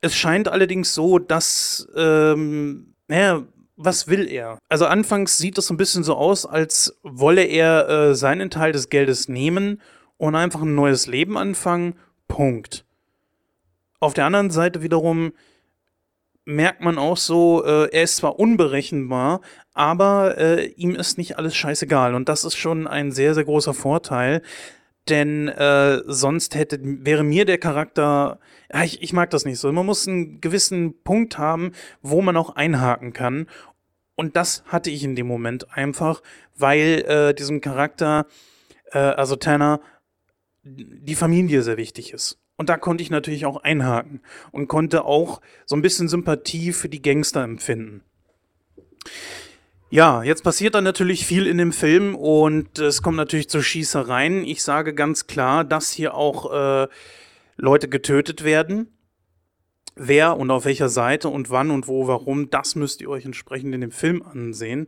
Es 0.00 0.14
scheint 0.16 0.48
allerdings 0.48 0.94
so, 0.94 1.18
dass, 1.18 1.86
ähm, 1.94 2.94
naja, 3.08 3.42
was 3.76 4.08
will 4.08 4.26
er? 4.26 4.58
Also 4.70 4.86
anfangs 4.86 5.36
sieht 5.36 5.58
es 5.58 5.66
so 5.66 5.74
ein 5.74 5.76
bisschen 5.76 6.02
so 6.02 6.14
aus, 6.14 6.46
als 6.46 6.98
wolle 7.02 7.44
er 7.44 7.88
äh, 7.88 8.14
seinen 8.14 8.48
Teil 8.48 8.72
des 8.72 8.88
Geldes 8.88 9.28
nehmen 9.28 9.82
und 10.16 10.34
einfach 10.34 10.62
ein 10.62 10.74
neues 10.74 11.06
Leben 11.06 11.36
anfangen. 11.36 11.94
Punkt. 12.26 12.86
Auf 14.00 14.14
der 14.14 14.24
anderen 14.24 14.50
Seite 14.50 14.82
wiederum 14.82 15.32
merkt 16.44 16.80
man 16.80 16.98
auch 16.98 17.16
so, 17.16 17.64
äh, 17.64 17.88
er 17.92 18.02
ist 18.02 18.16
zwar 18.16 18.38
unberechenbar, 18.38 19.40
aber 19.74 20.38
äh, 20.38 20.66
ihm 20.66 20.94
ist 20.94 21.18
nicht 21.18 21.38
alles 21.38 21.54
scheißegal. 21.54 22.14
Und 22.14 22.28
das 22.28 22.44
ist 22.44 22.56
schon 22.56 22.86
ein 22.86 23.12
sehr, 23.12 23.34
sehr 23.34 23.44
großer 23.44 23.74
Vorteil. 23.74 24.42
Denn 25.08 25.48
äh, 25.48 26.00
sonst 26.06 26.54
hätte, 26.54 26.78
wäre 26.82 27.24
mir 27.24 27.44
der 27.44 27.58
Charakter, 27.58 28.38
ja, 28.72 28.84
ich, 28.84 29.02
ich 29.02 29.12
mag 29.12 29.30
das 29.30 29.44
nicht 29.44 29.58
so. 29.58 29.70
Man 29.72 29.86
muss 29.86 30.06
einen 30.06 30.40
gewissen 30.40 31.02
Punkt 31.02 31.38
haben, 31.38 31.72
wo 32.02 32.22
man 32.22 32.36
auch 32.36 32.50
einhaken 32.50 33.12
kann. 33.12 33.46
Und 34.14 34.36
das 34.36 34.62
hatte 34.66 34.90
ich 34.90 35.02
in 35.02 35.16
dem 35.16 35.26
Moment 35.26 35.76
einfach, 35.76 36.22
weil 36.56 37.04
äh, 37.08 37.34
diesem 37.34 37.60
Charakter, 37.60 38.26
äh, 38.92 38.98
also 38.98 39.36
Tanner, 39.36 39.80
die 40.62 41.16
Familie 41.16 41.62
sehr 41.62 41.76
wichtig 41.76 42.12
ist. 42.12 42.38
Und 42.56 42.68
da 42.68 42.76
konnte 42.76 43.02
ich 43.02 43.10
natürlich 43.10 43.46
auch 43.46 43.56
einhaken 43.56 44.20
und 44.50 44.68
konnte 44.68 45.04
auch 45.04 45.40
so 45.66 45.74
ein 45.74 45.82
bisschen 45.82 46.08
Sympathie 46.08 46.72
für 46.72 46.88
die 46.88 47.02
Gangster 47.02 47.42
empfinden. 47.42 48.02
Ja, 49.90 50.22
jetzt 50.22 50.42
passiert 50.42 50.74
dann 50.74 50.84
natürlich 50.84 51.26
viel 51.26 51.46
in 51.46 51.58
dem 51.58 51.72
Film 51.72 52.14
und 52.14 52.78
es 52.78 53.02
kommt 53.02 53.18
natürlich 53.18 53.50
zu 53.50 53.62
Schießereien. 53.62 54.42
Ich 54.44 54.62
sage 54.62 54.94
ganz 54.94 55.26
klar, 55.26 55.64
dass 55.64 55.90
hier 55.90 56.14
auch 56.14 56.50
äh, 56.52 56.88
Leute 57.56 57.88
getötet 57.88 58.42
werden. 58.42 58.96
Wer 59.94 60.38
und 60.38 60.50
auf 60.50 60.64
welcher 60.64 60.88
Seite 60.88 61.28
und 61.28 61.50
wann 61.50 61.70
und 61.70 61.88
wo, 61.88 62.06
warum, 62.06 62.48
das 62.48 62.74
müsst 62.74 63.02
ihr 63.02 63.10
euch 63.10 63.26
entsprechend 63.26 63.74
in 63.74 63.82
dem 63.82 63.90
Film 63.90 64.22
ansehen. 64.22 64.86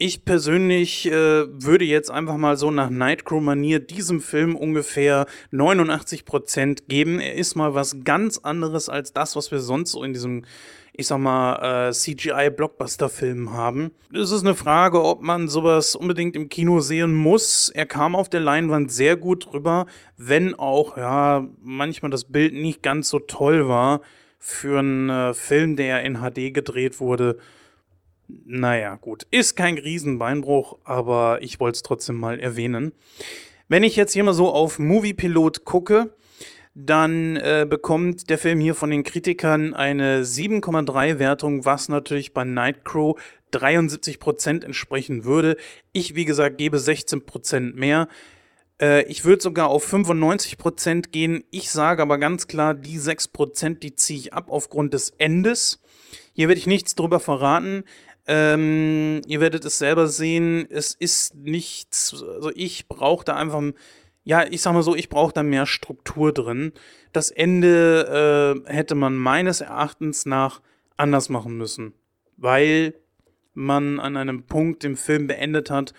Ich 0.00 0.24
persönlich 0.24 1.06
äh, 1.06 1.12
würde 1.12 1.84
jetzt 1.84 2.08
einfach 2.08 2.36
mal 2.36 2.56
so 2.56 2.70
nach 2.70 2.88
Nightcrow-Manier 2.88 3.80
diesem 3.80 4.20
Film 4.20 4.54
ungefähr 4.54 5.26
89% 5.52 6.84
geben. 6.86 7.18
Er 7.18 7.34
ist 7.34 7.56
mal 7.56 7.74
was 7.74 8.04
ganz 8.04 8.38
anderes 8.38 8.88
als 8.88 9.12
das, 9.12 9.34
was 9.34 9.50
wir 9.50 9.58
sonst 9.58 9.90
so 9.90 10.04
in 10.04 10.12
diesem, 10.12 10.44
ich 10.92 11.08
sag 11.08 11.18
mal, 11.18 11.88
äh, 11.88 11.92
CGI-Blockbuster-Film 11.92 13.52
haben. 13.52 13.90
Es 14.14 14.30
ist 14.30 14.44
eine 14.44 14.54
Frage, 14.54 15.02
ob 15.02 15.20
man 15.20 15.48
sowas 15.48 15.96
unbedingt 15.96 16.36
im 16.36 16.48
Kino 16.48 16.78
sehen 16.78 17.12
muss. 17.12 17.68
Er 17.68 17.86
kam 17.86 18.14
auf 18.14 18.28
der 18.28 18.38
Leinwand 18.38 18.92
sehr 18.92 19.16
gut 19.16 19.52
rüber, 19.52 19.86
wenn 20.16 20.54
auch, 20.54 20.96
ja, 20.96 21.44
manchmal 21.60 22.12
das 22.12 22.22
Bild 22.22 22.54
nicht 22.54 22.84
ganz 22.84 23.08
so 23.08 23.18
toll 23.18 23.66
war 23.66 24.02
für 24.38 24.78
einen 24.78 25.10
äh, 25.10 25.34
Film, 25.34 25.74
der 25.74 26.04
in 26.04 26.18
HD 26.20 26.54
gedreht 26.54 27.00
wurde. 27.00 27.40
Naja, 28.28 28.96
gut. 28.96 29.26
Ist 29.30 29.56
kein 29.56 29.78
Riesenbeinbruch, 29.78 30.78
aber 30.84 31.38
ich 31.40 31.60
wollte 31.60 31.76
es 31.76 31.82
trotzdem 31.82 32.16
mal 32.16 32.38
erwähnen. 32.38 32.92
Wenn 33.68 33.82
ich 33.82 33.96
jetzt 33.96 34.12
hier 34.12 34.24
mal 34.24 34.34
so 34.34 34.50
auf 34.50 34.78
Moviepilot 34.78 35.64
gucke, 35.64 36.14
dann 36.74 37.36
äh, 37.36 37.66
bekommt 37.68 38.30
der 38.30 38.38
Film 38.38 38.60
hier 38.60 38.74
von 38.74 38.90
den 38.90 39.02
Kritikern 39.02 39.74
eine 39.74 40.22
7,3 40.22 41.18
Wertung, 41.18 41.64
was 41.64 41.88
natürlich 41.88 42.32
bei 42.32 42.44
Nightcrow 42.44 43.18
73% 43.52 44.64
entsprechen 44.64 45.24
würde. 45.24 45.56
Ich, 45.92 46.14
wie 46.14 46.24
gesagt, 46.24 46.58
gebe 46.58 46.76
16% 46.76 47.74
mehr. 47.74 48.08
Äh, 48.80 49.02
ich 49.04 49.24
würde 49.24 49.42
sogar 49.42 49.68
auf 49.68 49.92
95% 49.92 51.10
gehen. 51.10 51.44
Ich 51.50 51.70
sage 51.70 52.02
aber 52.02 52.18
ganz 52.18 52.46
klar, 52.46 52.74
die 52.74 52.98
6%, 52.98 53.80
die 53.80 53.96
ziehe 53.96 54.20
ich 54.20 54.32
ab 54.34 54.46
aufgrund 54.50 54.94
des 54.94 55.10
Endes. 55.18 55.80
Hier 56.32 56.48
werde 56.48 56.60
ich 56.60 56.68
nichts 56.68 56.94
drüber 56.94 57.18
verraten. 57.18 57.84
Ähm, 58.30 59.22
ihr 59.26 59.40
werdet 59.40 59.64
es 59.64 59.78
selber 59.78 60.06
sehen, 60.06 60.66
es 60.68 60.94
ist 60.94 61.34
nichts, 61.34 62.12
also 62.22 62.50
ich 62.54 62.86
brauche 62.86 63.24
da 63.24 63.34
einfach, 63.36 63.62
ja, 64.22 64.44
ich 64.46 64.60
sag 64.60 64.74
mal 64.74 64.82
so, 64.82 64.94
ich 64.94 65.08
brauche 65.08 65.32
da 65.32 65.42
mehr 65.42 65.64
Struktur 65.64 66.34
drin. 66.34 66.72
Das 67.14 67.30
Ende 67.30 68.64
äh, 68.66 68.70
hätte 68.70 68.94
man 68.94 69.16
meines 69.16 69.62
Erachtens 69.62 70.26
nach 70.26 70.60
anders 70.98 71.30
machen 71.30 71.56
müssen, 71.56 71.94
weil 72.36 72.92
man 73.54 73.98
an 73.98 74.18
einem 74.18 74.42
Punkt 74.42 74.84
im 74.84 74.98
Film 74.98 75.26
beendet 75.26 75.70
hat, 75.70 75.94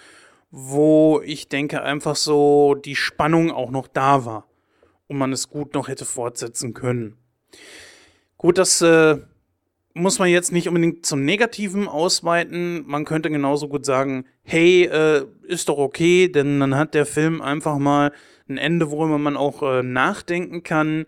wo 0.51 1.21
ich 1.25 1.49
denke 1.49 1.81
einfach 1.81 2.15
so 2.15 2.75
die 2.75 2.95
Spannung 2.95 3.49
auch 3.49 3.71
noch 3.71 3.87
da 3.87 4.25
war 4.25 4.47
und 5.07 5.17
man 5.17 5.33
es 5.33 5.49
gut 5.49 5.73
noch 5.73 5.87
hätte 5.87 6.05
fortsetzen 6.05 6.75
können. 6.75 7.17
Gut, 8.37 8.59
das 8.59 8.81
äh, 8.81 9.17
muss 9.99 10.19
man 10.19 10.29
jetzt 10.29 10.51
nicht 10.51 10.67
unbedingt 10.67 11.05
zum 11.05 11.23
Negativen 11.25 11.87
ausweiten. 11.87 12.83
Man 12.87 13.05
könnte 13.05 13.29
genauso 13.29 13.67
gut 13.67 13.85
sagen, 13.85 14.25
hey, 14.43 14.85
äh, 14.85 15.25
ist 15.43 15.69
doch 15.69 15.77
okay, 15.77 16.29
denn 16.29 16.59
dann 16.59 16.75
hat 16.75 16.93
der 16.93 17.05
Film 17.05 17.41
einfach 17.41 17.77
mal 17.77 18.11
ein 18.47 18.57
Ende, 18.57 18.91
worüber 18.91 19.17
man 19.17 19.37
auch 19.37 19.61
äh, 19.61 19.83
nachdenken 19.83 20.63
kann. 20.63 21.05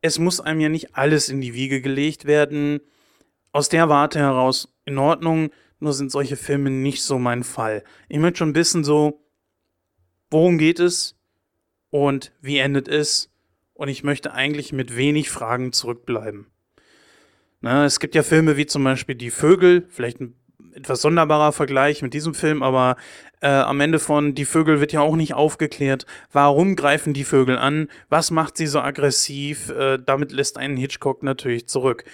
Es 0.00 0.18
muss 0.18 0.40
einem 0.40 0.60
ja 0.60 0.68
nicht 0.68 0.96
alles 0.96 1.28
in 1.28 1.40
die 1.40 1.54
Wiege 1.54 1.80
gelegt 1.80 2.24
werden. 2.24 2.80
Aus 3.52 3.68
der 3.68 3.88
Warte 3.88 4.18
heraus 4.18 4.74
in 4.84 4.98
Ordnung, 4.98 5.50
nur 5.80 5.92
sind 5.92 6.10
solche 6.10 6.36
Filme 6.36 6.70
nicht 6.70 7.02
so 7.02 7.18
mein 7.18 7.44
Fall. 7.44 7.82
Ich 8.08 8.18
möchte 8.18 8.38
schon 8.38 8.54
wissen, 8.54 8.84
so, 8.84 9.24
worum 10.30 10.58
geht 10.58 10.80
es 10.80 11.16
und 11.90 12.32
wie 12.40 12.58
endet 12.58 12.88
es? 12.88 13.30
Und 13.74 13.88
ich 13.88 14.02
möchte 14.02 14.32
eigentlich 14.32 14.72
mit 14.72 14.96
wenig 14.96 15.30
Fragen 15.30 15.72
zurückbleiben. 15.72 16.46
Na, 17.60 17.84
es 17.84 17.98
gibt 17.98 18.14
ja 18.14 18.22
Filme 18.22 18.56
wie 18.56 18.66
zum 18.66 18.84
Beispiel 18.84 19.16
Die 19.16 19.30
Vögel, 19.30 19.86
vielleicht 19.88 20.20
ein 20.20 20.34
etwas 20.74 21.02
sonderbarer 21.02 21.52
Vergleich 21.52 22.02
mit 22.02 22.14
diesem 22.14 22.34
Film, 22.34 22.62
aber 22.62 22.96
äh, 23.40 23.48
am 23.48 23.80
Ende 23.80 23.98
von 23.98 24.34
Die 24.34 24.44
Vögel 24.44 24.80
wird 24.80 24.92
ja 24.92 25.00
auch 25.00 25.16
nicht 25.16 25.34
aufgeklärt, 25.34 26.06
warum 26.32 26.76
greifen 26.76 27.14
die 27.14 27.24
Vögel 27.24 27.58
an, 27.58 27.88
was 28.08 28.30
macht 28.30 28.56
sie 28.56 28.68
so 28.68 28.80
aggressiv, 28.80 29.70
äh, 29.70 29.98
damit 29.98 30.30
lässt 30.30 30.56
einen 30.56 30.76
Hitchcock 30.76 31.24
natürlich 31.24 31.66
zurück. 31.66 32.04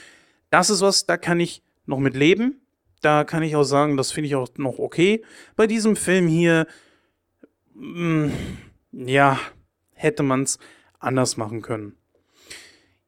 Das 0.48 0.70
ist 0.70 0.80
was, 0.80 1.04
da 1.04 1.18
kann 1.18 1.40
ich 1.40 1.62
noch 1.84 1.98
mit 1.98 2.16
leben, 2.16 2.60
da 3.02 3.24
kann 3.24 3.42
ich 3.42 3.54
auch 3.54 3.64
sagen, 3.64 3.98
das 3.98 4.12
finde 4.12 4.28
ich 4.28 4.34
auch 4.34 4.48
noch 4.56 4.78
okay. 4.78 5.22
Bei 5.56 5.66
diesem 5.66 5.94
Film 5.94 6.26
hier, 6.26 6.66
mh, 7.74 8.28
mm, 8.28 8.32
ja, 9.06 9.38
hätte 9.92 10.22
man 10.22 10.44
es 10.44 10.58
anders 10.98 11.36
machen 11.36 11.60
können. 11.60 11.96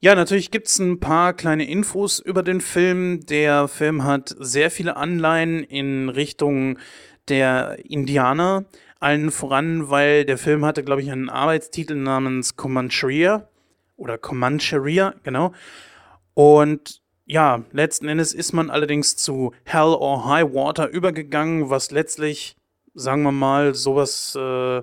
Ja, 0.07 0.15
natürlich 0.15 0.53
gibt 0.53 0.69
es 0.69 0.79
ein 0.79 1.01
paar 1.01 1.33
kleine 1.33 1.69
Infos 1.69 2.21
über 2.21 2.45
den 2.45 2.61
Film. 2.61 3.27
Der 3.27 3.67
Film 3.67 4.05
hat 4.05 4.37
sehr 4.39 4.71
viele 4.71 4.97
Anleihen 4.97 5.65
in 5.65 6.09
Richtung 6.09 6.79
der 7.27 7.79
Indianer. 7.85 8.67
Allen 9.01 9.33
voran, 9.33 9.91
weil 9.91 10.25
der 10.25 10.39
Film 10.39 10.65
hatte, 10.65 10.85
glaube 10.85 11.03
ich, 11.03 11.11
einen 11.11 11.29
Arbeitstitel 11.29 11.97
namens 11.97 12.55
Comancheria 12.55 13.49
oder 13.97 14.17
Comancheria, 14.17 15.13
genau. 15.25 15.53
Und 16.35 17.03
ja, 17.25 17.65
letzten 17.73 18.07
Endes 18.07 18.33
ist 18.33 18.53
man 18.53 18.71
allerdings 18.71 19.17
zu 19.17 19.55
Hell 19.65 19.93
or 19.99 20.29
High 20.29 20.55
Water 20.55 20.89
übergegangen, 20.89 21.69
was 21.69 21.91
letztlich, 21.91 22.57
sagen 22.95 23.25
wir 23.25 23.33
mal, 23.33 23.75
sowas 23.75 24.37
äh, 24.37 24.83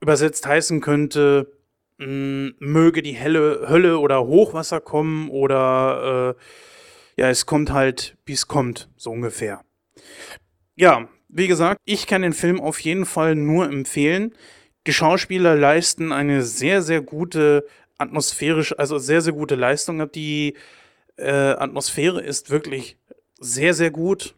übersetzt 0.00 0.46
heißen 0.46 0.80
könnte, 0.80 1.52
möge 1.98 3.02
die 3.02 3.12
helle 3.12 3.68
Hölle 3.68 3.98
oder 3.98 4.24
Hochwasser 4.26 4.80
kommen 4.80 5.28
oder 5.30 6.36
äh, 6.36 7.20
ja, 7.20 7.28
es 7.28 7.46
kommt 7.46 7.72
halt, 7.72 8.16
wie 8.24 8.34
es 8.34 8.46
kommt, 8.46 8.88
so 8.96 9.10
ungefähr. 9.10 9.64
Ja, 10.76 11.08
wie 11.28 11.48
gesagt, 11.48 11.80
ich 11.84 12.06
kann 12.06 12.22
den 12.22 12.32
Film 12.32 12.60
auf 12.60 12.78
jeden 12.80 13.04
Fall 13.04 13.34
nur 13.34 13.66
empfehlen. 13.66 14.34
Die 14.86 14.92
Schauspieler 14.92 15.56
leisten 15.56 16.12
eine 16.12 16.42
sehr, 16.42 16.82
sehr 16.82 17.02
gute 17.02 17.66
atmosphärisch, 17.98 18.78
also 18.78 18.98
sehr, 18.98 19.20
sehr 19.20 19.32
gute 19.32 19.56
Leistung. 19.56 20.10
Die 20.12 20.54
äh, 21.16 21.30
Atmosphäre 21.30 22.22
ist 22.22 22.50
wirklich 22.50 22.96
sehr, 23.40 23.74
sehr 23.74 23.90
gut. 23.90 24.36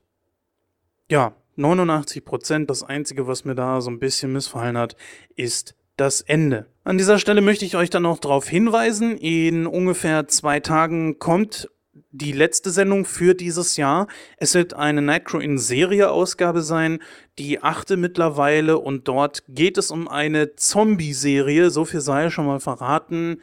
Ja, 1.10 1.34
89 1.56 2.24
Prozent. 2.24 2.70
Das 2.70 2.82
Einzige, 2.82 3.26
was 3.26 3.44
mir 3.44 3.54
da 3.54 3.80
so 3.82 3.90
ein 3.90 3.98
bisschen 3.98 4.32
missfallen 4.32 4.78
hat, 4.78 4.96
ist 5.36 5.74
das 5.96 6.22
Ende. 6.22 6.66
An 6.90 6.98
dieser 6.98 7.20
Stelle 7.20 7.40
möchte 7.40 7.64
ich 7.64 7.76
euch 7.76 7.88
dann 7.88 8.02
noch 8.02 8.18
darauf 8.18 8.48
hinweisen, 8.48 9.16
in 9.16 9.68
ungefähr 9.68 10.26
zwei 10.26 10.58
Tagen 10.58 11.20
kommt 11.20 11.70
die 12.10 12.32
letzte 12.32 12.72
Sendung 12.72 13.04
für 13.04 13.34
dieses 13.34 13.76
Jahr. 13.76 14.08
Es 14.38 14.56
wird 14.56 14.74
eine 14.74 15.00
Nightcrow 15.00 15.40
in 15.40 15.56
Serie-Ausgabe 15.56 16.62
sein, 16.62 16.98
die 17.38 17.62
achte 17.62 17.96
mittlerweile, 17.96 18.76
und 18.78 19.06
dort 19.06 19.44
geht 19.46 19.78
es 19.78 19.92
um 19.92 20.08
eine 20.08 20.56
Zombie-Serie. 20.56 21.70
So 21.70 21.84
viel 21.84 22.00
sei 22.00 22.28
schon 22.28 22.46
mal 22.46 22.58
verraten. 22.58 23.40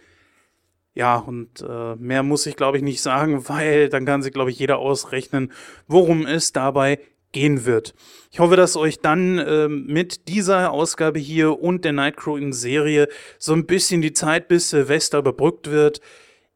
Ja, 0.93 1.15
und 1.15 1.61
äh, 1.61 1.95
mehr 1.95 2.23
muss 2.23 2.47
ich, 2.47 2.57
glaube 2.57 2.75
ich, 2.75 2.83
nicht 2.83 3.01
sagen, 3.01 3.43
weil 3.47 3.87
dann 3.87 4.05
kann 4.05 4.23
sich, 4.23 4.33
glaube 4.33 4.51
ich, 4.51 4.59
jeder 4.59 4.79
ausrechnen, 4.79 5.53
worum 5.87 6.25
es 6.25 6.51
dabei 6.51 6.99
gehen 7.37 7.65
wird. 7.65 7.93
Ich 8.31 8.39
hoffe, 8.39 8.55
dass 8.55 8.75
euch 8.75 8.99
dann 8.99 9.37
äh, 9.37 9.67
mit 9.67 10.27
dieser 10.27 10.71
Ausgabe 10.71 11.19
hier 11.19 11.59
und 11.61 11.85
der 11.85 11.93
Nightcrow 11.93 12.37
in 12.37 12.51
Serie 12.51 13.07
so 13.37 13.53
ein 13.53 13.67
bisschen 13.67 14.01
die 14.01 14.13
Zeit 14.13 14.47
bis 14.47 14.71
Silvester 14.71 15.19
überbrückt 15.19 15.69
wird. 15.69 16.01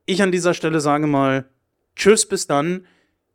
Ich 0.06 0.24
an 0.24 0.32
dieser 0.32 0.56
Stelle 0.56 0.82
sage 0.82 1.06
mal, 1.06 1.46
Tschüss, 1.96 2.26
bis 2.26 2.48
dann. 2.48 2.88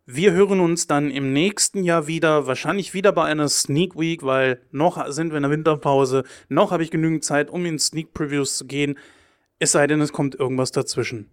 Wir 0.06 0.32
hören 0.32 0.60
uns 0.60 0.86
dann 0.86 1.10
im 1.10 1.32
nächsten 1.32 1.84
Jahr 1.84 2.06
wieder, 2.06 2.46
wahrscheinlich 2.46 2.94
wieder 2.94 3.12
bei 3.12 3.24
einer 3.24 3.48
Sneak 3.48 3.96
Week, 3.96 4.24
weil 4.24 4.60
noch 4.72 5.04
sind 5.10 5.30
wir 5.30 5.36
in 5.36 5.42
der 5.42 5.50
Winterpause, 5.50 6.24
noch 6.48 6.70
habe 6.70 6.82
ich 6.82 6.90
genügend 6.90 7.24
Zeit, 7.24 7.50
um 7.50 7.64
in 7.64 7.78
Sneak 7.78 8.12
Previews 8.12 8.56
zu 8.56 8.66
gehen. 8.66 8.98
Es 9.58 9.72
sei 9.72 9.86
denn, 9.86 10.00
es 10.00 10.12
kommt 10.12 10.34
irgendwas 10.34 10.70
dazwischen. 10.70 11.30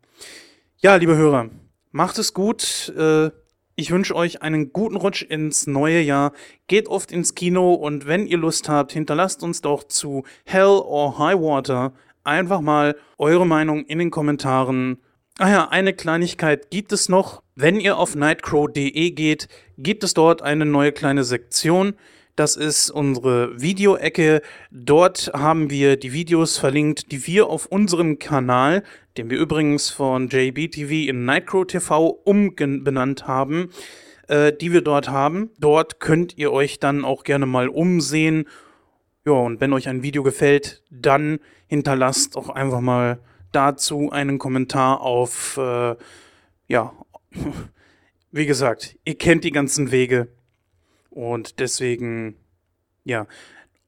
Ja, 0.77 0.95
liebe 0.95 1.15
Hörer, 1.15 1.49
macht 1.91 2.17
es 2.17 2.33
gut. 2.33 2.93
Äh, 2.97 3.31
ich 3.75 3.91
wünsche 3.91 4.15
euch 4.15 4.41
einen 4.41 4.71
guten 4.73 4.95
Rutsch 4.95 5.23
ins 5.23 5.67
neue 5.67 6.01
Jahr. 6.01 6.31
Geht 6.67 6.87
oft 6.87 7.11
ins 7.11 7.35
Kino 7.35 7.73
und 7.73 8.05
wenn 8.05 8.27
ihr 8.27 8.37
Lust 8.37 8.69
habt, 8.69 8.91
hinterlasst 8.91 9.43
uns 9.43 9.61
doch 9.61 9.83
zu 9.83 10.23
Hell 10.45 10.81
or 10.83 11.17
High 11.17 11.39
Water 11.39 11.93
einfach 12.23 12.61
mal 12.61 12.95
eure 13.17 13.45
Meinung 13.45 13.85
in 13.85 13.99
den 13.99 14.11
Kommentaren 14.11 14.99
Ah 15.39 15.49
ja, 15.49 15.69
eine 15.69 15.93
Kleinigkeit 15.93 16.69
gibt 16.69 16.91
es 16.91 17.09
noch. 17.09 17.41
Wenn 17.55 17.79
ihr 17.79 17.97
auf 17.97 18.13
nightcrow.de 18.13 19.09
geht, 19.11 19.47
gibt 19.79 20.03
es 20.03 20.13
dort 20.13 20.43
eine 20.43 20.65
neue 20.65 20.91
kleine 20.91 21.23
Sektion. 21.23 21.95
Das 22.35 22.55
ist 22.55 22.89
unsere 22.89 23.61
Videoecke. 23.61 24.41
Dort 24.71 25.31
haben 25.35 25.69
wir 25.69 25.97
die 25.97 26.13
Videos 26.13 26.57
verlinkt, 26.57 27.11
die 27.11 27.27
wir 27.27 27.47
auf 27.47 27.67
unserem 27.67 28.17
Kanal, 28.17 28.81
den 29.17 29.29
wir 29.29 29.37
übrigens 29.37 29.91
von 29.91 30.29
JBTV 30.29 31.09
in 31.09 31.25
Nightcrow 31.25 31.67
TV 31.67 32.07
umbenannt 32.07 33.27
haben, 33.27 33.69
äh, 34.27 34.51
die 34.51 34.73
wir 34.73 34.81
dort 34.81 35.09
haben. 35.09 35.51
Dort 35.59 35.99
könnt 35.99 36.35
ihr 36.35 36.51
euch 36.51 36.79
dann 36.79 37.05
auch 37.05 37.23
gerne 37.23 37.45
mal 37.45 37.67
umsehen. 37.67 38.45
Ja, 39.27 39.33
und 39.33 39.61
wenn 39.61 39.71
euch 39.71 39.87
ein 39.87 40.01
Video 40.01 40.23
gefällt, 40.23 40.81
dann 40.89 41.39
hinterlasst 41.67 42.35
auch 42.35 42.49
einfach 42.49 42.81
mal 42.81 43.19
dazu 43.51 44.09
einen 44.11 44.39
Kommentar 44.39 45.01
auf, 45.01 45.57
äh, 45.57 45.95
ja, 46.67 46.93
wie 48.31 48.47
gesagt, 48.47 48.97
ihr 49.05 49.19
kennt 49.19 49.43
die 49.43 49.51
ganzen 49.51 49.91
Wege 49.91 50.29
und 51.13 51.59
deswegen, 51.59 52.35
ja. 53.03 53.27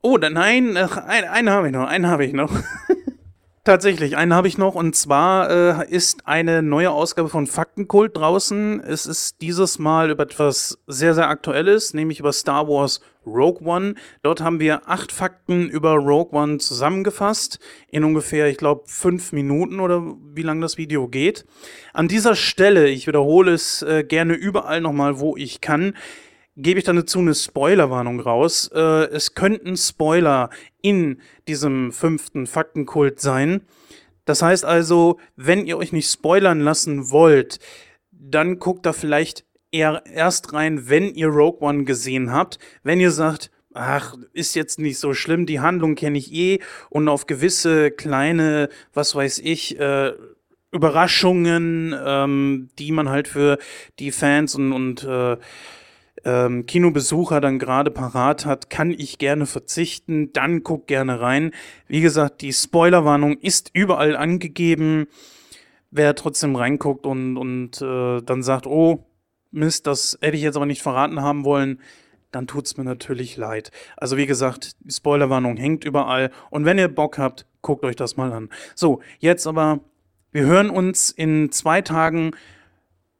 Oh, 0.01 0.17
nein, 0.17 0.77
ach, 0.77 0.97
einen, 0.97 1.27
einen 1.27 1.49
habe 1.49 1.67
ich 1.67 1.73
noch, 1.73 1.87
einen 1.87 2.07
habe 2.07 2.25
ich 2.25 2.33
noch. 2.33 2.51
Tatsächlich, 3.63 4.15
einen 4.15 4.35
habe 4.35 4.47
ich 4.47 4.59
noch 4.59 4.75
und 4.75 4.95
zwar 4.95 5.49
äh, 5.49 5.89
ist 5.89 6.27
eine 6.27 6.61
neue 6.61 6.91
Ausgabe 6.91 7.29
von 7.29 7.47
Faktenkult 7.47 8.15
draußen. 8.15 8.79
Es 8.79 9.07
ist 9.07 9.41
dieses 9.41 9.79
Mal 9.79 10.11
über 10.11 10.21
etwas 10.21 10.77
sehr, 10.85 11.15
sehr 11.15 11.29
Aktuelles, 11.29 11.95
nämlich 11.95 12.19
über 12.19 12.31
Star 12.31 12.67
Wars 12.67 13.01
Rogue 13.25 13.67
One. 13.67 13.95
Dort 14.21 14.41
haben 14.41 14.59
wir 14.59 14.87
acht 14.87 15.11
Fakten 15.11 15.67
über 15.67 15.95
Rogue 15.95 16.39
One 16.39 16.59
zusammengefasst 16.59 17.57
in 17.89 18.03
ungefähr, 18.03 18.47
ich 18.49 18.57
glaube, 18.57 18.83
fünf 18.85 19.31
Minuten 19.31 19.79
oder 19.79 20.15
wie 20.35 20.43
lang 20.43 20.61
das 20.61 20.77
Video 20.77 21.07
geht. 21.07 21.47
An 21.91 22.07
dieser 22.07 22.35
Stelle, 22.35 22.87
ich 22.87 23.07
wiederhole 23.07 23.51
es 23.53 23.81
äh, 23.81 24.03
gerne 24.03 24.35
überall 24.35 24.79
nochmal, 24.79 25.19
wo 25.19 25.35
ich 25.35 25.59
kann, 25.59 25.95
gebe 26.55 26.79
ich 26.79 26.85
dann 26.85 26.95
dazu 26.95 27.19
eine 27.19 27.35
Spoilerwarnung 27.35 28.19
raus. 28.19 28.69
Äh, 28.73 29.05
es 29.09 29.35
könnten 29.35 29.77
Spoiler 29.77 30.49
in 30.81 31.21
diesem 31.47 31.91
fünften 31.91 32.47
Faktenkult 32.47 33.19
sein. 33.19 33.61
Das 34.25 34.41
heißt 34.41 34.65
also, 34.65 35.19
wenn 35.35 35.65
ihr 35.65 35.77
euch 35.77 35.91
nicht 35.91 36.09
spoilern 36.09 36.59
lassen 36.59 37.11
wollt, 37.11 37.59
dann 38.11 38.59
guckt 38.59 38.85
da 38.85 38.93
vielleicht 38.93 39.45
eher 39.71 40.03
erst 40.11 40.53
rein, 40.53 40.89
wenn 40.89 41.13
ihr 41.13 41.27
Rogue 41.27 41.61
One 41.61 41.83
gesehen 41.83 42.31
habt. 42.31 42.57
Wenn 42.81 42.99
ihr 42.99 43.11
sagt, 43.11 43.51
ach, 43.73 44.15
ist 44.33 44.55
jetzt 44.55 44.79
nicht 44.79 44.97
so 44.97 45.13
schlimm, 45.13 45.45
die 45.45 45.59
Handlung 45.59 45.95
kenne 45.95 46.17
ich 46.17 46.33
eh 46.33 46.59
und 46.89 47.07
auf 47.07 47.27
gewisse 47.27 47.91
kleine, 47.91 48.69
was 48.93 49.13
weiß 49.13 49.39
ich, 49.39 49.79
äh, 49.79 50.13
Überraschungen, 50.71 51.95
ähm, 52.03 52.69
die 52.79 52.91
man 52.91 53.09
halt 53.09 53.27
für 53.27 53.57
die 53.99 54.11
Fans 54.11 54.55
und, 54.55 54.73
und 54.73 55.03
äh, 55.03 55.37
ähm, 56.25 56.65
Kinobesucher 56.65 57.39
dann 57.39 57.59
gerade 57.59 57.91
parat 57.91 58.45
hat, 58.45 58.69
kann 58.69 58.91
ich 58.91 59.17
gerne 59.19 59.45
verzichten. 59.45 60.33
Dann 60.33 60.63
guck 60.63 60.87
gerne 60.87 61.21
rein. 61.21 61.51
Wie 61.87 62.01
gesagt, 62.01 62.41
die 62.41 62.51
Spoilerwarnung 62.51 63.37
ist 63.37 63.69
überall 63.73 64.15
angegeben. 64.17 65.07
Wer 65.91 66.15
trotzdem 66.15 66.55
reinguckt 66.55 67.05
und, 67.05 67.37
und 67.37 67.81
äh, 67.81 68.21
dann 68.21 68.43
sagt, 68.43 68.67
oh, 68.67 69.05
Mist, 69.51 69.87
das 69.87 70.17
hätte 70.19 70.35
ich 70.35 70.43
jetzt 70.43 70.57
aber 70.57 70.65
nicht 70.65 70.81
verraten 70.81 71.21
haben 71.21 71.45
wollen, 71.45 71.79
dann 72.31 72.47
tut 72.47 72.65
es 72.65 72.75
mir 72.75 72.83
natürlich 72.83 73.37
leid. 73.37 73.71
Also 73.95 74.17
wie 74.17 74.25
gesagt, 74.25 74.75
die 74.81 74.91
Spoilerwarnung 74.91 75.55
hängt 75.55 75.85
überall. 75.85 76.31
Und 76.49 76.65
wenn 76.65 76.77
ihr 76.77 76.89
Bock 76.89 77.17
habt, 77.17 77.45
guckt 77.61 77.85
euch 77.85 77.95
das 77.95 78.17
mal 78.17 78.33
an. 78.33 78.49
So, 78.73 79.01
jetzt 79.19 79.47
aber, 79.47 79.79
wir 80.33 80.43
hören 80.43 80.69
uns 80.69 81.11
in 81.11 81.51
zwei 81.51 81.81
Tagen. 81.81 82.31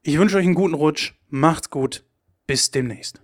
Ich 0.01 0.17
wünsche 0.17 0.37
euch 0.37 0.45
einen 0.45 0.55
guten 0.55 0.73
Rutsch. 0.73 1.13
Macht's 1.29 1.69
gut. 1.69 2.03
Bis 2.47 2.69
demnächst. 2.69 3.21